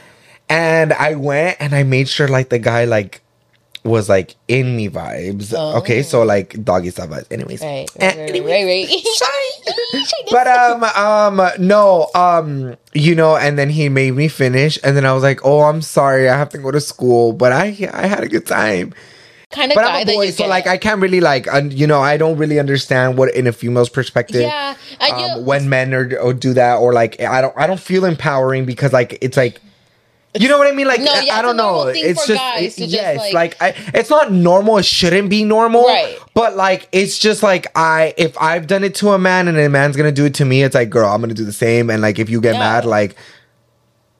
[0.48, 3.22] and I went and I made sure like the guy like
[3.82, 5.54] was like in me vibes.
[5.54, 7.30] Okay, so like doggy style vibes.
[7.32, 7.66] Anyways, Oh.
[7.66, 8.88] right, right, right, anyways.
[8.90, 9.50] right,
[9.94, 10.04] right.
[10.30, 15.06] but um um no um you know and then he made me finish and then
[15.06, 18.06] I was like oh I'm sorry I have to go to school but I I
[18.06, 18.92] had a good time
[19.50, 21.70] kind of but guy I'm a that boy so like I can't really like un,
[21.70, 25.92] you know I don't really understand what in a female's perspective yeah, um, when men
[25.92, 29.36] are or do that or like I don't I don't feel empowering because like it's
[29.36, 29.60] like
[30.38, 30.86] you know what I mean?
[30.86, 31.88] Like No, I- yeah, I don't know.
[31.88, 32.40] It's just
[32.80, 34.78] it- just, like- like I, it's not normal.
[34.78, 36.16] It shouldn't be normal, Right.
[36.34, 39.68] But like it's just like I if I've done it to a man and a
[39.68, 41.90] man's gonna do it to me, it's like girl, I'm gonna do the same.
[41.90, 42.60] And like if you get Yeah.
[42.60, 43.16] mad, like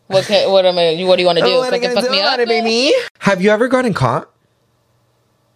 [0.09, 1.01] what can, what am I?
[1.05, 1.51] What do you want to do?
[1.53, 2.93] "Oh, what am I Fucking fuck do me up, baby?
[3.21, 4.29] Have you ever gotten caught?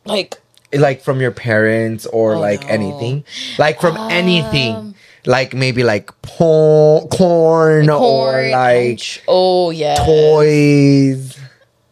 [0.04, 0.36] Like
[0.72, 2.68] like from your parents or Oh, like no.
[2.68, 3.24] anything
[3.58, 11.38] like from Um, anything like maybe like porn, corn, or like oh yeah, toys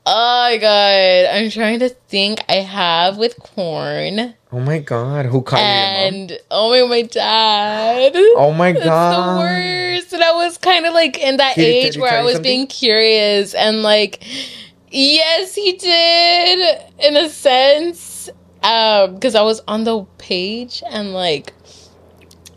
[0.04, 2.40] Oh my god, I'm trying to think.
[2.48, 8.12] I have with corn oh my god who caught you and oh my my dad.
[8.16, 10.12] oh my It's god the worst.
[10.12, 12.50] And I was kind of like in that did age where I was something?
[12.50, 14.22] being curious and like,
[14.92, 18.30] yes, he did in a sense.
[18.62, 21.52] Um, because I was on the page and like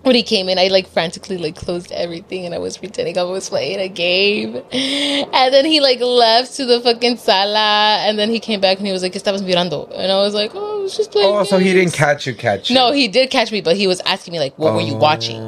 [0.03, 3.23] when he came in, I like frantically like closed everything and I was pretending I
[3.23, 4.61] was playing a game.
[4.71, 8.85] And then he like left to the fucking sala and then he came back and
[8.85, 9.89] he was like, Estabas mirando.
[9.95, 11.27] And I was like, Oh, I was just playing.
[11.33, 13.87] oh so he didn't catch you catch you No, he did catch me, but he
[13.87, 15.41] was asking me like, "What were you watching?"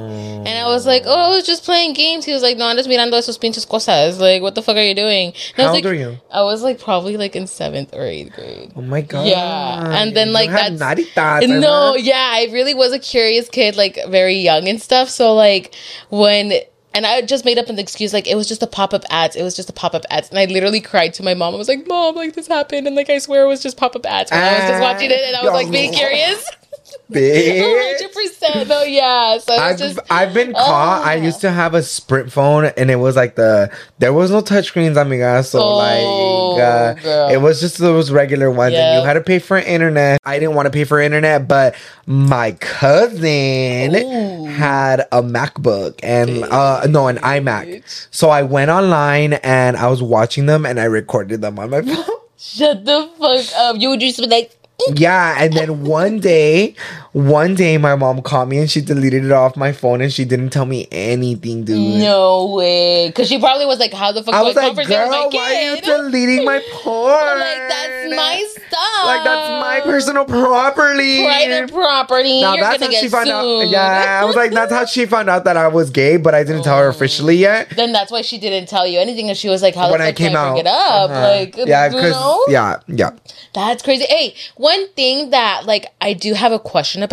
[0.48, 2.88] And I was like, "Oh, I was just playing games." He was like, "No, andas
[2.88, 4.20] mirando esos pinches cosas.
[4.20, 6.18] Like, what the fuck are you doing?" And I How was old like, are you?
[6.32, 8.72] I was like probably like in seventh or eighth grade.
[8.76, 12.74] oh my god Yeah, and then like have that's naughty thoughts, no, yeah, I really
[12.74, 15.10] was a curious kid, like very young and stuff.
[15.10, 15.76] So like
[16.10, 16.54] when.
[16.94, 19.36] And I just made up an excuse, like it was just a pop up ads.
[19.36, 21.54] It was just a pop up ads, and I literally cried to my mom.
[21.54, 23.96] I was like, "Mom, like this happened," and like I swear it was just pop
[23.96, 24.32] up ads.
[24.32, 26.44] When I was just Ah, watching it, and I was like being curious.
[27.10, 28.68] Hundred percent.
[28.68, 29.38] No, yeah.
[29.38, 31.06] So I've just I've been caught.
[31.06, 31.22] I Oh.
[31.24, 35.00] used to have a Sprint phone, and it was like the there was no touchscreen,
[35.00, 35.42] amiga.
[35.44, 39.40] So Oh, like, uh, it was just those regular ones, and you had to pay
[39.40, 40.20] for internet.
[40.26, 44.46] I didn't want to pay for internet, but my cousin Ooh.
[44.46, 47.84] had a MacBook and uh no an iMac.
[48.12, 51.82] So I went online and I was watching them, and I recorded them on my
[51.84, 52.06] phone.
[52.38, 53.78] shut the fuck up.
[53.80, 54.52] You would just be like,
[54.86, 56.76] Yeah, and then one day,
[57.18, 60.24] one day my mom called me and she deleted it off my phone and she
[60.24, 62.00] didn't tell me anything, dude.
[62.00, 63.08] No way.
[63.08, 65.76] Because she probably was like, how the fuck I was I like, girl, why are
[65.76, 67.10] you deleting my porn?
[67.40, 69.06] like, that's my stuff.
[69.06, 71.24] Like, that's my personal property.
[71.24, 72.42] private property.
[72.42, 73.68] Now You're that's how get she found out.
[73.68, 76.44] Yeah, I was like, that's how she found out that I was gay, but I
[76.44, 77.72] didn't tell her officially yet.
[77.76, 80.08] Then that's why she didn't tell you anything, and she was like, "How when the
[80.08, 81.22] I came can I out, bring it up?" Uh-huh.
[81.22, 82.46] Like, yeah, you know?
[82.48, 83.12] yeah, yeah.
[83.56, 84.06] That's crazy.
[84.08, 87.07] Hey, one thing that like I do have a question about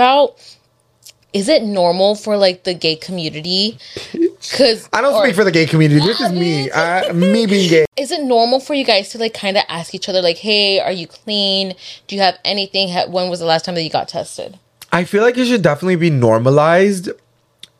[1.34, 3.76] is it normal for like the gay community?
[4.56, 6.00] Cuz I don't speak for the gay community.
[6.06, 6.70] This is me.
[6.70, 7.86] Uh, me being gay.
[7.96, 10.80] Is it normal for you guys to like kind of ask each other like, "Hey,
[10.80, 11.74] are you clean?
[12.06, 12.90] Do you have anything?
[13.10, 14.58] When was the last time that you got tested?"
[14.92, 17.08] I feel like it should definitely be normalized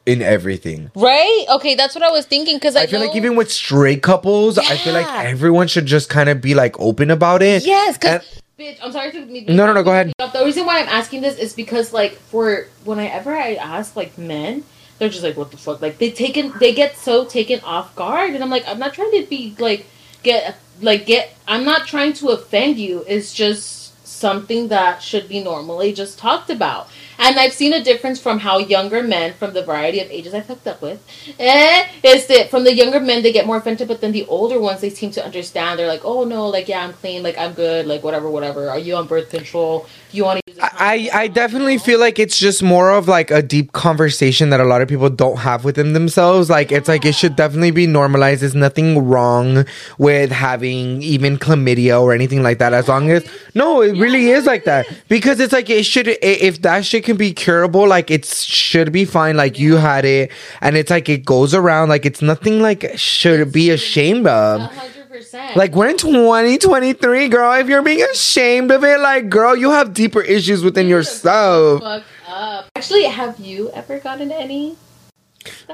[0.04, 0.90] in everything.
[0.96, 1.44] Right?
[1.48, 4.58] Okay, that's what I was thinking cuz I, I feel like even with straight couples,
[4.58, 7.64] I feel like everyone should just kind of be like open about it.
[7.64, 8.22] Yes, because
[8.58, 9.44] bitch, I'm sorry to me.
[9.46, 10.12] No, no, no, go ahead.
[10.18, 14.64] The reason why I'm asking this is because like for whenever I ask like men,
[14.98, 15.82] they're just like, what the fuck?
[15.82, 19.10] Like they taken they get so taken off guard, and I'm like, I'm not trying
[19.12, 19.86] to be like
[20.22, 21.36] get like get.
[21.46, 23.04] I'm not trying to offend you.
[23.06, 26.88] It's just something that should be normally just talked about.
[27.18, 30.46] And I've seen a difference from how younger men, from the variety of ages I've
[30.46, 31.04] hooked up with,
[31.38, 34.58] eh, is that from the younger men they get more offended, but then the older
[34.60, 35.78] ones they seem to understand.
[35.78, 38.70] They're like, oh no, like yeah, I'm clean, like I'm good, like whatever, whatever.
[38.70, 39.86] Are you on birth control?
[40.10, 40.58] Do you want to use?
[40.58, 44.60] a I, I definitely feel like it's just more of like a deep conversation that
[44.60, 46.50] a lot of people don't have within themselves.
[46.50, 48.42] Like it's like it should definitely be normalized.
[48.42, 49.66] There's nothing wrong
[49.98, 52.72] with having even chlamydia or anything like that.
[52.72, 56.08] As long as no, it really is like that because it's like it should.
[56.08, 59.36] If that shit can be curable, like it should be fine.
[59.36, 61.88] Like you had it, and it's like it goes around.
[61.88, 64.60] Like it's nothing like should be ashamed of.
[64.62, 65.56] hundred percent.
[65.56, 67.52] Like we're in 2023, girl.
[67.54, 71.80] If you're being ashamed of it, like girl, you have deeper issues within yourself.
[71.80, 72.66] Fuck up.
[72.74, 74.76] Actually, have you ever gotten any?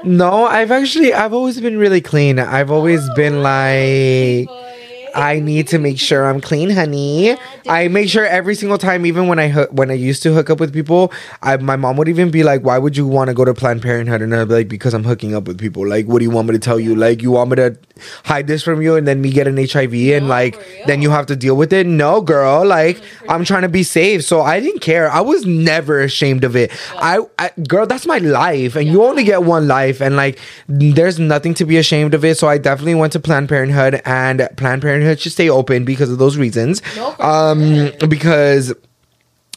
[0.03, 2.39] No, I've actually I've always been really clean.
[2.39, 4.70] I've always been oh, like
[5.15, 7.35] I need to make sure I'm clean, honey.
[7.67, 10.49] I make sure every single time, even when I hoo- when I used to hook
[10.49, 13.33] up with people, I my mom would even be like, "Why would you want to
[13.33, 15.87] go to Planned Parenthood?" And I'd be like, "Because I'm hooking up with people.
[15.87, 16.95] Like, what do you want me to tell you?
[16.95, 17.77] Like, you want me to
[18.23, 21.09] hide this from you and then me get an HIV and No, like then you
[21.11, 21.85] have to deal with it?
[21.85, 22.65] No, girl.
[22.65, 25.11] Like, I'm trying to be safe, so I didn't care.
[25.11, 26.71] I was never ashamed of it.
[26.95, 31.19] I, I girl, that's my life, and you only get one life, and like, there's
[31.19, 32.37] nothing to be ashamed of it.
[32.37, 36.17] So I definitely went to Planned Parenthood, and Planned Parenthood should stay open because of
[36.17, 36.81] those reasons.
[36.95, 38.73] No, um, because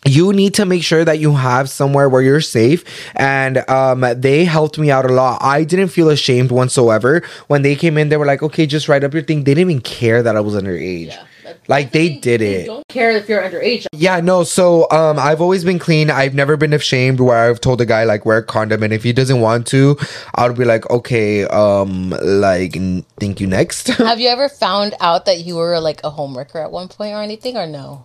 [0.07, 2.85] you need to make sure that you have somewhere where you're safe.
[3.17, 5.43] And um they helped me out a lot.
[5.43, 7.23] I didn't feel ashamed whatsoever.
[7.47, 9.45] When they came in they were like okay just write up your thing.
[9.45, 11.07] They didn't even care that i was underage.
[11.07, 11.25] Yeah,
[11.69, 13.87] like they did They it don't care if you're underage.
[13.93, 17.81] yeah no so um i've always been clean i've never been ashamed where i've told
[17.81, 19.97] a guy like wear a condom and if he doesn't want to
[20.35, 25.25] i'll be like okay um like n- thank you next Have you ever found out
[25.27, 28.05] that you were like a homewrecker at one point or anything, or no?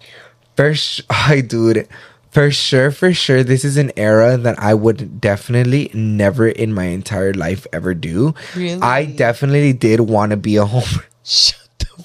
[0.55, 1.87] For sure, hi, dude.
[2.31, 6.85] For sure, for sure, this is an era that I would definitely never in my
[6.85, 8.33] entire life ever do.
[8.55, 8.81] Really?
[8.81, 11.01] I definitely did want to be a home.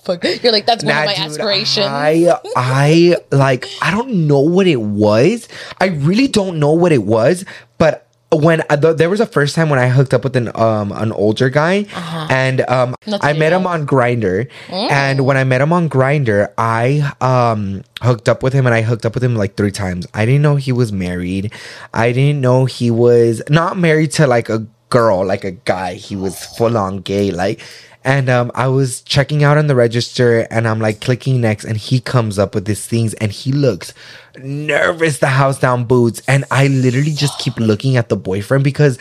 [0.04, 0.24] Fuck.
[0.42, 1.86] You're like that's one Nah, of my dude, aspirations.
[1.86, 5.48] I, I like, I don't know what it was.
[5.80, 7.44] I really don't know what it was,
[7.78, 10.50] but when uh, th- there was a first time when I hooked up with an
[10.56, 11.86] um an older guy,
[12.28, 17.12] and um I met him on Grindr, and when I met him on Grindr, I
[17.20, 20.06] um hooked up with him, and I hooked up with him like three times.
[20.14, 21.52] I didn't know he was married.
[21.94, 25.94] I didn't know he was not married to like a girl, like a guy.
[25.94, 27.62] He was full on gay, like.
[28.04, 31.76] And um, I was checking out on the register and I'm like clicking next and
[31.76, 33.94] he comes up with these things and he looks
[34.36, 36.22] nervous, the house down boots.
[36.28, 38.98] And I literally just keep looking at the boyfriend because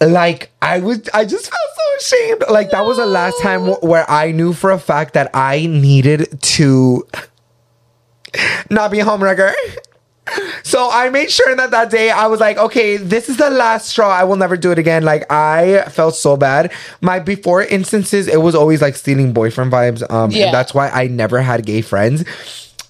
[0.00, 2.44] like I was I just felt so ashamed.
[2.50, 5.66] Like that was the last time w- where I knew for a fact that I
[5.66, 7.06] needed to
[8.70, 9.52] not be a homewrecker.
[10.66, 13.86] So I made sure that that day I was like, okay, this is the last
[13.86, 14.10] straw.
[14.10, 15.04] I will never do it again.
[15.04, 16.72] Like I felt so bad.
[17.00, 20.02] My before instances, it was always like stealing boyfriend vibes.
[20.10, 20.46] Um, Yeah.
[20.46, 22.24] and that's why I never had gay friends.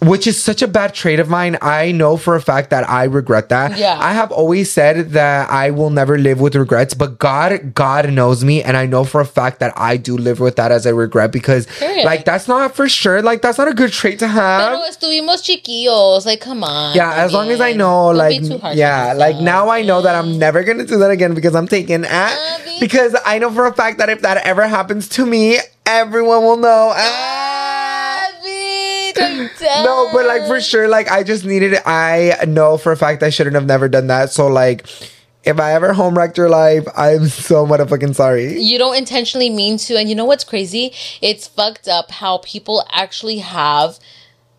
[0.02, 1.56] Which is such a bad trait of mine.
[1.62, 3.78] I know for a fact that I regret that.
[3.78, 3.96] Yeah.
[3.98, 8.44] I have always said that I will never live with regrets, but God, God knows
[8.44, 10.94] me, and I know for a fact that I do live with that as a
[10.94, 12.04] regret because, Period.
[12.04, 13.22] like, that's not for sure.
[13.22, 14.68] Like, that's not a good trait to have.
[14.68, 16.26] Pero estuvimos chiquillos.
[16.26, 16.94] Like, come on.
[16.94, 19.70] Yeah, as long as I know, Don't like, be too harsh on yeah, like now
[19.70, 22.60] I know that I'm never gonna do that again because I'm taken Uh, at.
[22.66, 22.80] bitch.
[22.80, 26.58] Because I know for a fact that if that ever happens to me, everyone will
[26.58, 26.92] know.
[26.94, 27.44] Ah.
[29.84, 31.74] No, but like for sure, like I just needed.
[31.74, 31.82] it.
[31.86, 34.30] I know for a fact I shouldn't have never done that.
[34.30, 34.86] So like,
[35.44, 38.60] if I ever home wrecked your life, I'm so motherfucking sorry.
[38.60, 40.92] You don't intentionally mean to, and you know what's crazy?
[41.22, 43.98] It's fucked up how people actually have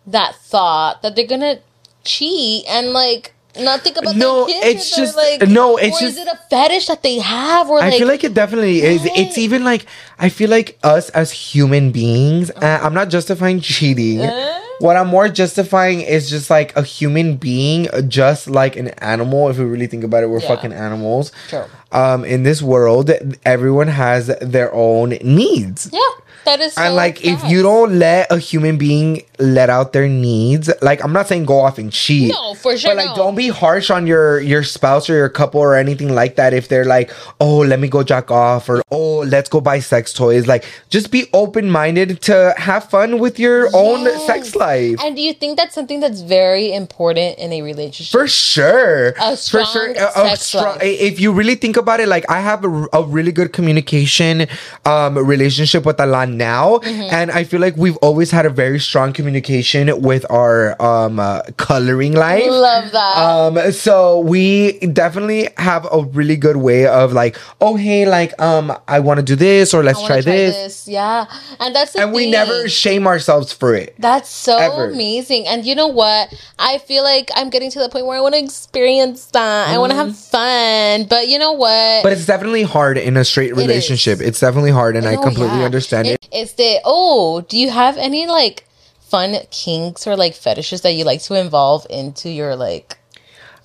[0.06, 1.60] that thought that they're gonna
[2.04, 4.66] cheat and like not think about No, their kids.
[4.86, 7.88] it's just- like no, it's or is it a fetish that they have or I
[7.90, 9.02] like feel like it definitely is.
[9.02, 9.18] What?
[9.18, 9.86] It's even like
[10.18, 12.50] I feel like us as human beings.
[12.50, 14.20] Uh, I'm not justifying cheating.
[14.22, 14.60] Uh?
[14.80, 19.48] What I'm more justifying is just like a human being, just like an animal.
[19.48, 20.48] If we really think about it, we're Yeah.
[20.54, 21.32] fucking animals.
[21.48, 21.64] True.
[21.90, 23.10] Um, in this world,
[23.44, 25.90] everyone has their own needs.
[25.92, 25.98] yeah,
[26.48, 30.08] that is so and like if you don't let a human being let out their
[30.08, 33.16] needs like i'm not saying go off and cheat No, for sure, but like no.
[33.22, 36.66] don't be harsh on your your spouse or your couple or anything like that if
[36.68, 40.46] they're like oh let me go jack off or oh let's go buy sex toys.
[40.46, 44.96] Like just be open-minded to have fun with your own sex life.
[45.04, 48.12] And do you think that's something that's very important in a relationship?
[48.12, 49.08] for sure.
[49.20, 52.40] A for strong sure A- a strong- if you really think about it like i
[52.40, 54.46] have a, a really good communication
[54.86, 57.12] um relationship with alan now Mm-hmm.
[57.14, 61.42] and i feel like we've always had a very strong communication with our um uh,
[61.56, 63.16] coloring life Love that.
[63.18, 68.72] um so we definitely have a really good way of like oh hey like um
[68.86, 70.88] i want to do this or let's I try, wanna this.
[70.88, 71.26] Yeah,
[71.60, 74.90] and that's the and we never shame ourselves for it That's so Ever.
[74.90, 75.46] amazing.
[75.46, 76.32] And you know what?
[76.58, 79.68] I feel like I'm getting to the point where I want to experience that.
[79.68, 81.04] I want to have fun.
[81.08, 81.68] But you know what?
[81.68, 82.02] Mm-hmm.
[82.04, 85.58] but it's definitely hard in a straight relationship it's definitely hard and i Oh, completely
[85.58, 85.64] yeah.
[85.64, 88.64] understand it It's the oh, do you have any like
[89.00, 92.98] fun kinks or like fetishes that you like to involve into your like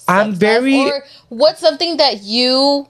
[0.08, 2.88] i'm very or what's something that you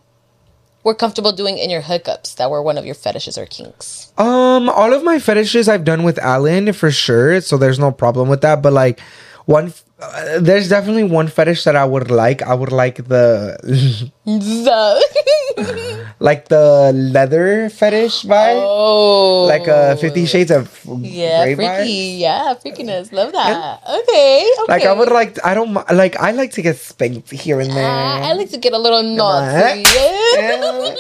[0.83, 4.12] were comfortable doing in your hookups that were one of your fetishes or kinks?
[4.17, 8.29] Um, all of my fetishes I've done with Alan for sure, so there's no problem
[8.29, 8.62] with that.
[8.62, 8.99] But like,
[9.45, 12.41] one, f- uh, there's definitely one fetish that I would like.
[12.41, 14.12] I would like the,
[16.23, 20.71] like the leather fetish vibe, oh, like uh, Fifty Shades of
[21.03, 21.67] Yeah, Grey freaky.
[21.67, 22.19] vibes.
[22.23, 23.12] Yeah, freakiness.
[23.12, 23.83] Love that.
[23.83, 24.71] Okay, okay.
[24.71, 26.15] Like I would like, I don't like.
[26.15, 27.83] I like to get spanked here and there.
[27.86, 29.83] Ah, I like to get a little naughty.
[30.33, 30.95] Yeah.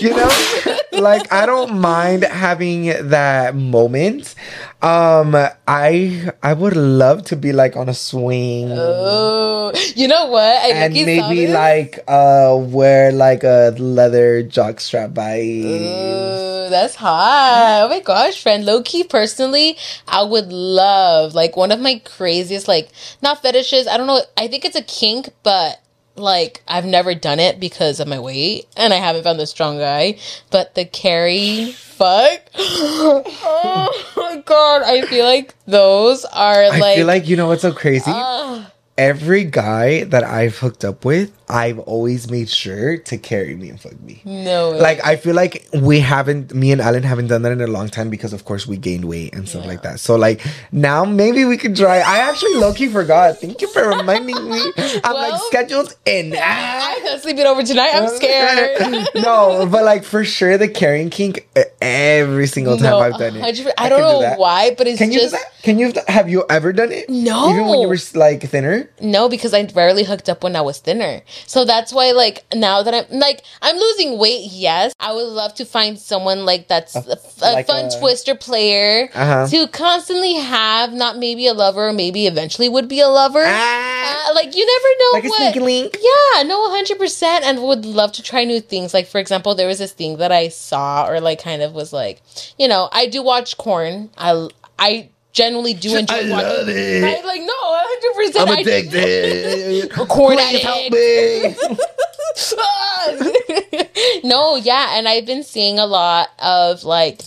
[0.00, 0.30] you know
[0.92, 4.34] like i don't mind having that moment
[4.82, 5.36] um
[5.68, 10.42] i i would love to be like on a swing Oh, you know what?
[10.42, 17.82] I and maybe like uh wear like a leather jockstrap vibe Ooh, that's hot.
[17.84, 18.64] Oh my gosh, friend.
[18.64, 19.76] Low key, personally,
[20.08, 22.90] I would love like one of my craziest, like,
[23.22, 23.86] not fetishes.
[23.86, 24.22] I don't know.
[24.36, 25.81] I think it's a kink, but
[26.16, 29.78] like, I've never done it because of my weight and I haven't found the strong
[29.78, 30.18] guy.
[30.50, 32.40] But the carry fuck.
[32.54, 34.82] oh my god.
[34.82, 36.82] I feel like those are i like.
[36.82, 41.04] I feel like you know what's so crazy ah, every guy that i've hooked up
[41.04, 44.72] with i've always made sure to carry me and fuck me no.
[44.72, 44.80] way.
[44.80, 47.88] like I feel like we haven't me and Alan haven't done that in a long
[47.88, 50.00] time because of course we gained weight and stuff like that.
[50.00, 51.98] So like now maybe we could try.
[51.98, 53.38] I actually low key forgot.
[53.38, 54.72] Thank you for reminding me.
[55.04, 56.34] I'm like scheduled in.
[56.40, 57.90] I'm not sleeping over tonight.
[57.94, 59.06] I'm scared.
[59.16, 63.36] no, but like for sure the carrying kink uh, every single time No, I've done
[63.36, 63.42] it.
[63.42, 63.48] I
[63.86, 65.36] I don't can do know why, but it's Can you just?
[65.62, 67.08] Can you have you ever done it?
[67.08, 67.50] No.
[67.50, 68.90] Even when you were like thinner?
[69.00, 71.22] no, because I rarely hooked up when I was thinner.
[71.46, 74.50] So that's why, like, now that I'm like, I'm losing weight.
[74.52, 79.08] Yes, I would love to find someone like that's a like fun a- twister player
[79.14, 79.46] Uh-huh.
[79.48, 83.42] to constantly have, not maybe a lover, maybe eventually would be a lover.
[83.44, 84.30] Ah.
[84.30, 85.36] Uh, like you never know Like a what.
[85.38, 85.96] sneaky link?
[86.00, 88.92] Yeah, no, hundred percent, and would love to try new things.
[88.94, 91.92] Like for example, there was this thing that I saw, or like kind of was
[91.92, 92.22] like,
[92.58, 94.10] you know, I do watch corn.
[94.16, 96.48] I I generally do enjoy I watching.
[96.48, 97.04] love it.
[97.04, 98.48] I like no, hundred percent.
[98.48, 99.90] I'm addicted.
[100.08, 101.56] Corn Please help me.
[102.58, 103.14] Ah.
[104.24, 107.20] no, yeah, and I've been seeing a lot of like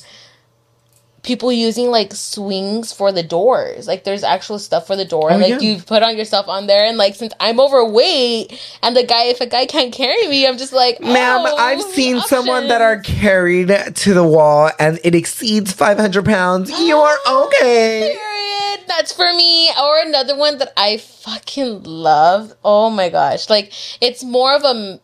[1.26, 3.88] people using like swings for the doors.
[3.88, 5.32] Like there's actual stuff for the door.
[5.32, 5.60] Oh, like yeah.
[5.60, 9.42] you put on yourself on there and like since I'm overweight and the guy if
[9.42, 12.30] a guy can't carry me, I'm just like Ma'am, oh, I've seen options.
[12.30, 16.72] someone that are carried to the wall and it exceeds 500 pounds.
[16.86, 18.16] You are okay.
[18.16, 18.88] Period.
[18.88, 19.72] That's for me.
[19.82, 22.54] Or another one that I fucking love.
[22.64, 23.50] Oh my gosh.
[23.50, 25.00] Like it's more of a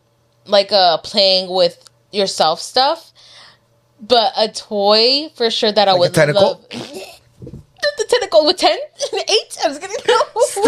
[0.46, 3.11] like a playing with yourself stuff.
[4.02, 6.42] But a toy for sure that I Like a would tentacle?
[6.42, 6.68] love.
[6.70, 8.76] the tentacle with 10?
[9.12, 9.58] 8?
[9.64, 9.94] I was gonna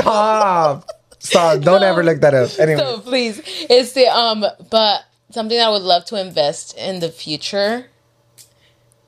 [0.01, 0.89] Stop.
[1.19, 1.61] Stop.
[1.63, 1.87] Don't No.
[1.87, 2.51] ever look that up.
[2.59, 2.79] Anyway.
[2.79, 3.41] So please.
[3.69, 7.87] It's the um but something I would love to invest in the future.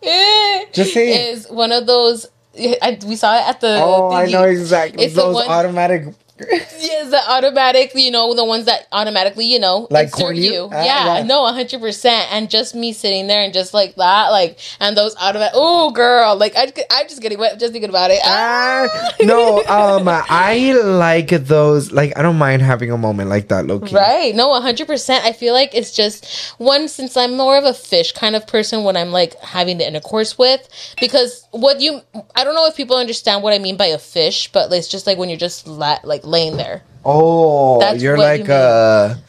[0.02, 1.36] eh, Just say it.
[1.36, 2.26] is one of those
[2.58, 3.80] I, we saw it at the.
[3.82, 6.06] Oh, I know exactly It's those one- automatic.
[6.78, 10.52] Yes, the automatic, you know, the ones that automatically, you know, Like corn you?
[10.52, 10.68] you.
[10.70, 11.22] Ah, yeah, yeah.
[11.22, 12.30] no, hundred percent.
[12.32, 15.52] And just me sitting there and just like that, like, and those automatic.
[15.54, 18.20] Oh, girl, like I, I'm just getting wet just thinking about it.
[18.24, 18.86] Ah,
[19.22, 21.90] no, um, I like those.
[21.92, 23.94] Like, I don't mind having a moment like that, Loki.
[23.94, 24.34] Right.
[24.34, 25.20] No, 100%.
[25.22, 28.84] I feel like it's just one, since I'm more of a fish kind of person
[28.84, 30.68] when I'm like having the intercourse with,
[31.00, 32.02] because what you,
[32.34, 35.06] I don't know if people understand what I mean by a fish, but it's just
[35.06, 36.82] like when you're just la- like laying there.
[37.04, 39.22] Oh, That's you're like you mean.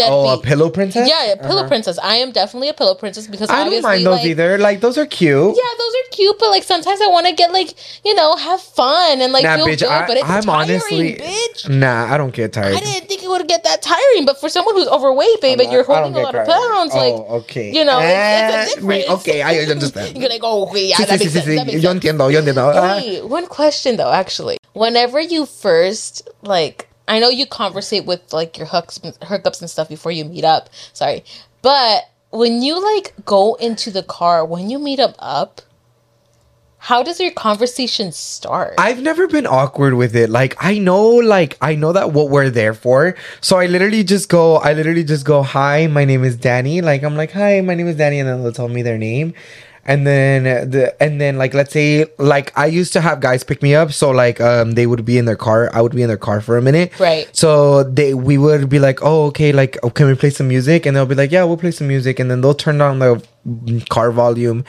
[0.00, 1.08] A oh a pillow princess.
[1.08, 1.98] Yeah, yeah, pillow princess.
[1.98, 4.58] I am definitely a pillow princess because I don't mind those like, either.
[4.58, 5.30] Like those are cute.
[5.56, 7.74] Yeah, those are cute, but like sometimes I want to get like
[8.04, 9.80] you know have fun and like nah, feel bitch.
[9.80, 11.68] good, I, but it's I'm tiring, honestly, bitch.
[11.68, 12.74] nah, I don't get tired.
[12.74, 15.70] I didn't think it would get that tiring, but for someone who's overweight, babe, and
[15.72, 17.72] you're holding a lot of pounds, Oh, like okay.
[17.72, 20.16] you know, it's, Eh, it's a wait, okay, I understand.
[20.20, 21.46] you're like, oh, okay, yeah, Sí, that sí, makes sí, sense.
[21.56, 22.00] That makes Yo sense.
[22.04, 22.72] entiendo, yo entiendo.
[22.74, 23.26] Ah.
[23.26, 28.68] One question though, actually, whenever you first like, I know you conversate with like your
[28.68, 30.70] hooks, hookups and stuff before you meet up.
[30.92, 31.24] Sorry,
[31.60, 35.60] but when you like go into the car when you meet up up,
[36.78, 38.74] how does your conversation start?
[38.78, 40.30] I've never been awkward with it.
[40.30, 43.16] Like I know, like I know that what we're there for.
[43.40, 44.58] So I literally just go.
[44.58, 45.42] I literally just go.
[45.42, 46.80] Hi, my name is Danny.
[46.80, 49.34] Like I'm like, hi, my name is Danny, and then they'll tell me their name.
[49.90, 53.60] And then the and then like let's say like I used to have guys pick
[53.60, 56.08] me up, so like um they would be in their car, I would be in
[56.08, 57.26] their car for a minute, Right.
[57.36, 60.86] So they we would be like, oh okay, like oh, can we play some music?
[60.86, 63.20] And they'll be like, yeah, we'll play some music, and then they'll turn down the
[63.88, 64.64] car volume,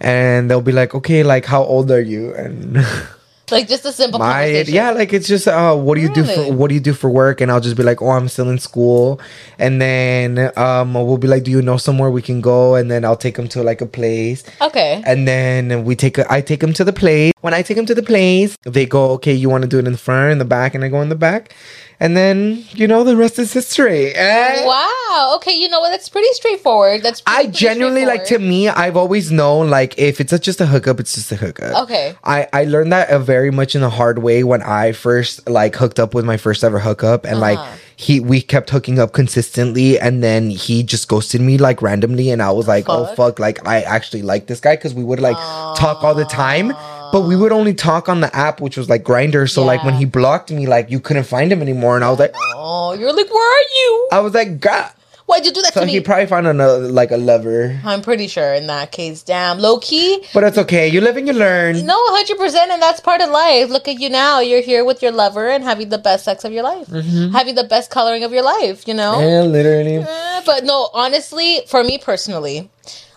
[0.00, 2.34] and they'll be like, okay, like how old are you?
[2.34, 2.84] And
[3.50, 6.52] like just a simple my yeah like it's just uh what do you do for
[6.52, 7.40] what do you do for work?
[7.40, 9.20] And i'll just be like oh i'm still in school.
[9.58, 12.74] And then um we'll be like do you know somewhere we can go?
[12.74, 14.42] And then i'll take them to like a place.
[14.60, 15.02] Okay.
[15.06, 17.32] and then we take a, i take them to the place.
[17.40, 19.86] When i take them to the place they go okay you want to do it
[19.86, 20.74] in the front in the back?
[20.74, 21.54] And i go in the back
[22.00, 24.64] and then you know the rest is history Eh?
[24.66, 25.32] Wow.
[25.36, 25.90] Okay, you know what?
[25.90, 27.02] That's pretty straightforward.
[27.02, 28.68] That's pretty, I pretty genuinely like to me.
[28.68, 31.84] I've always known like if it's a, just a hookup, it's just a hookup.
[31.84, 32.14] Okay.
[32.24, 35.74] I I learned that uh, very much in a hard way when I first like
[35.76, 37.76] hooked up with my first ever hookup, and like Uh-huh.
[37.96, 42.42] he we kept hooking up consistently, and then he just ghosted me like randomly, and
[42.42, 43.16] I was like, oh Fuck.
[43.16, 45.36] fuck, like I actually like this guy because we would like
[45.78, 46.72] talk all the time.
[47.16, 49.48] But we would only talk on the app, which was like Grindr.
[49.50, 52.18] So like when he blocked me, like you couldn't find him anymore, and I was
[52.18, 54.08] like, Oh, you're like, where are you?
[54.12, 54.92] I was like, God.
[55.24, 55.92] Why'd you do that So to me?
[55.92, 57.80] he probably found another like a lover.
[57.86, 59.22] I'm pretty sure in that case.
[59.22, 60.26] Damn, low key.
[60.34, 60.88] But it's okay.
[60.88, 61.86] You live and you learn.
[61.86, 63.70] No, hundred percent, and that's part of life.
[63.70, 64.40] Look at you now.
[64.40, 66.86] You're here with your lover and having the best sex of your life,
[67.32, 68.86] having the best coloring of your life.
[68.86, 69.18] You know.
[69.18, 69.96] Yeah, literally.
[69.96, 72.68] Eh, but no, honestly, for me personally,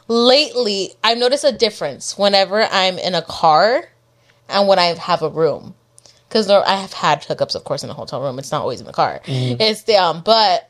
[0.09, 3.87] lately I've noticed a difference whenever I'm in a car
[4.49, 5.75] and when I have a room.
[6.27, 8.37] Because I have had hookups, of course, in a hotel room.
[8.37, 9.21] It's not always in the car.
[9.25, 10.69] It's the um, but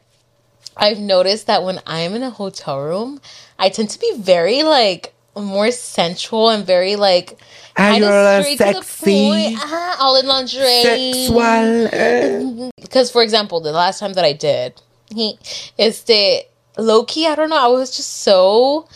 [0.78, 3.20] I've noticed that when I'm in a hotel room,
[3.58, 7.38] I tend to be very like more sensual and very like
[7.78, 9.30] Ah, you're all straight to the sexy.
[9.30, 9.58] point.
[9.62, 12.72] Ah, all in lingerie Sexual.
[12.82, 14.82] because for example the last time that i did
[15.16, 15.38] he
[15.78, 16.44] is the
[16.78, 18.88] low-key i don't know i was just so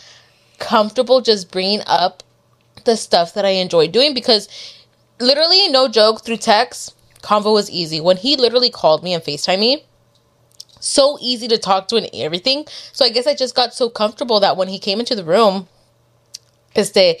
[0.58, 2.22] comfortable just bringing up
[2.84, 4.48] the stuff that i enjoy doing because
[5.20, 6.94] literally no joke through text
[7.24, 8.00] convo was easy.
[8.00, 9.84] When he literally called me and facetime me
[10.78, 12.66] so easy to talk to and everything.
[12.92, 15.66] So i guess i just got so comfortable that when he came into the room
[16.76, 17.20] este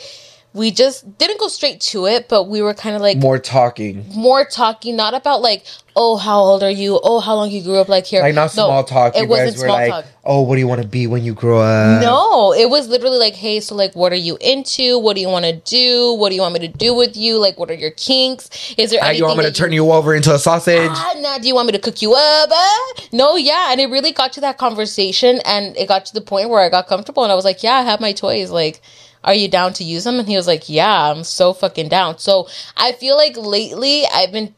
[0.54, 4.04] we just didn't go straight to it but we were kind of like More talking.
[4.14, 5.64] more talking, not about like,
[5.96, 7.00] oh, how old are you?
[7.02, 8.22] Oh, how long you grew up like here?
[8.22, 9.16] Like not No, small talk.
[9.16, 10.04] It wasn't small like, talk.
[10.24, 12.00] oh, what do you want to be when you grow up?
[12.02, 14.98] No, it was literally like, hey, so like, what are you into?
[14.98, 16.14] What do you want to do?
[16.14, 17.38] What do you want me to do with you?
[17.38, 18.48] Like, what are your kinks?
[18.78, 20.90] Is there Ah, anything you want me to turn you over into a sausage?
[20.92, 22.48] Ah, nah, do you want me to cook you up?
[22.52, 22.92] Ah?
[23.12, 23.72] No, yeah.
[23.72, 26.68] And it really got to that conversation and it got to the point where I
[26.68, 28.50] got comfortable and I was like, yeah, I have my toys.
[28.50, 28.80] Like,
[29.24, 30.18] are you down to use them?
[30.18, 32.18] And he was like, yeah, I'm so fucking down.
[32.18, 32.46] So
[32.76, 34.54] I feel like lately I've been,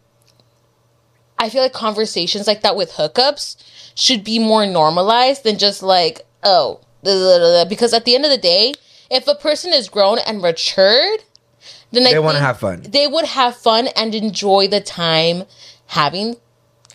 [1.39, 3.57] I feel like conversations like that with hookups
[3.95, 8.75] should be more normalized than just like, oh, because at the end of the day,
[9.11, 11.23] if a person is grown and matured,
[11.93, 12.83] then I They wanna have fun.
[12.83, 15.45] They would have fun and enjoy the time
[15.87, 16.37] having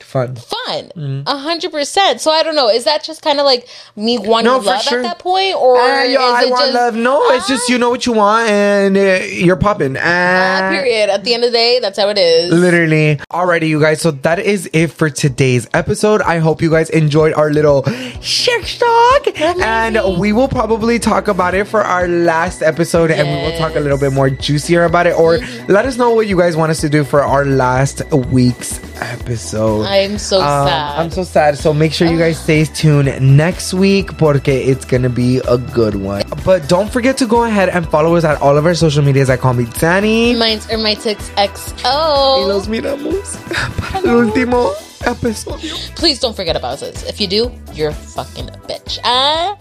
[0.03, 0.35] fun.
[0.35, 0.91] fun.
[0.95, 1.27] Mm-hmm.
[1.27, 2.21] A hundred percent.
[2.21, 2.69] So I don't know.
[2.69, 4.99] Is that just kind of like me wanting No, love sure.
[4.99, 6.95] at that point, or Ah, yo, is I want just love.
[6.95, 9.97] No, it's just you know what you want and uh, you're popping.
[9.97, 11.09] Ah, Ah, period?
[11.09, 12.51] At the end of the day, that's how it is.
[12.53, 13.17] Literally.
[13.31, 14.01] Alrighty, you guys.
[14.01, 16.21] So that is it for today's episode.
[16.21, 17.83] I hope you guys enjoyed our little
[18.21, 19.27] sex talk.
[19.41, 23.75] And we will probably talk about it for our last episode and we will talk
[23.75, 25.17] a little bit more juicier about it.
[25.17, 25.71] Or Mm-hmm.
[25.71, 29.83] let us know what you guys want us to do for our last week's episode.
[29.91, 30.99] I'm so Um, sad.
[30.99, 31.57] I'm so sad.
[31.57, 35.95] So make sure you guys stay tuned next week porque it's gonna be a good
[35.95, 36.23] one.
[36.45, 39.29] But don't forget to go ahead and follow us at all of our social medias
[39.29, 40.33] at Call Me Danny.
[40.35, 42.47] Mine's or my ticks Y XO.
[42.47, 43.37] los miramos
[43.77, 44.71] para el último
[45.05, 45.75] episodio.
[45.95, 47.03] Please don't forget about us.
[47.03, 48.99] If you do, you're a fucking bitch.
[49.03, 49.57] Ah.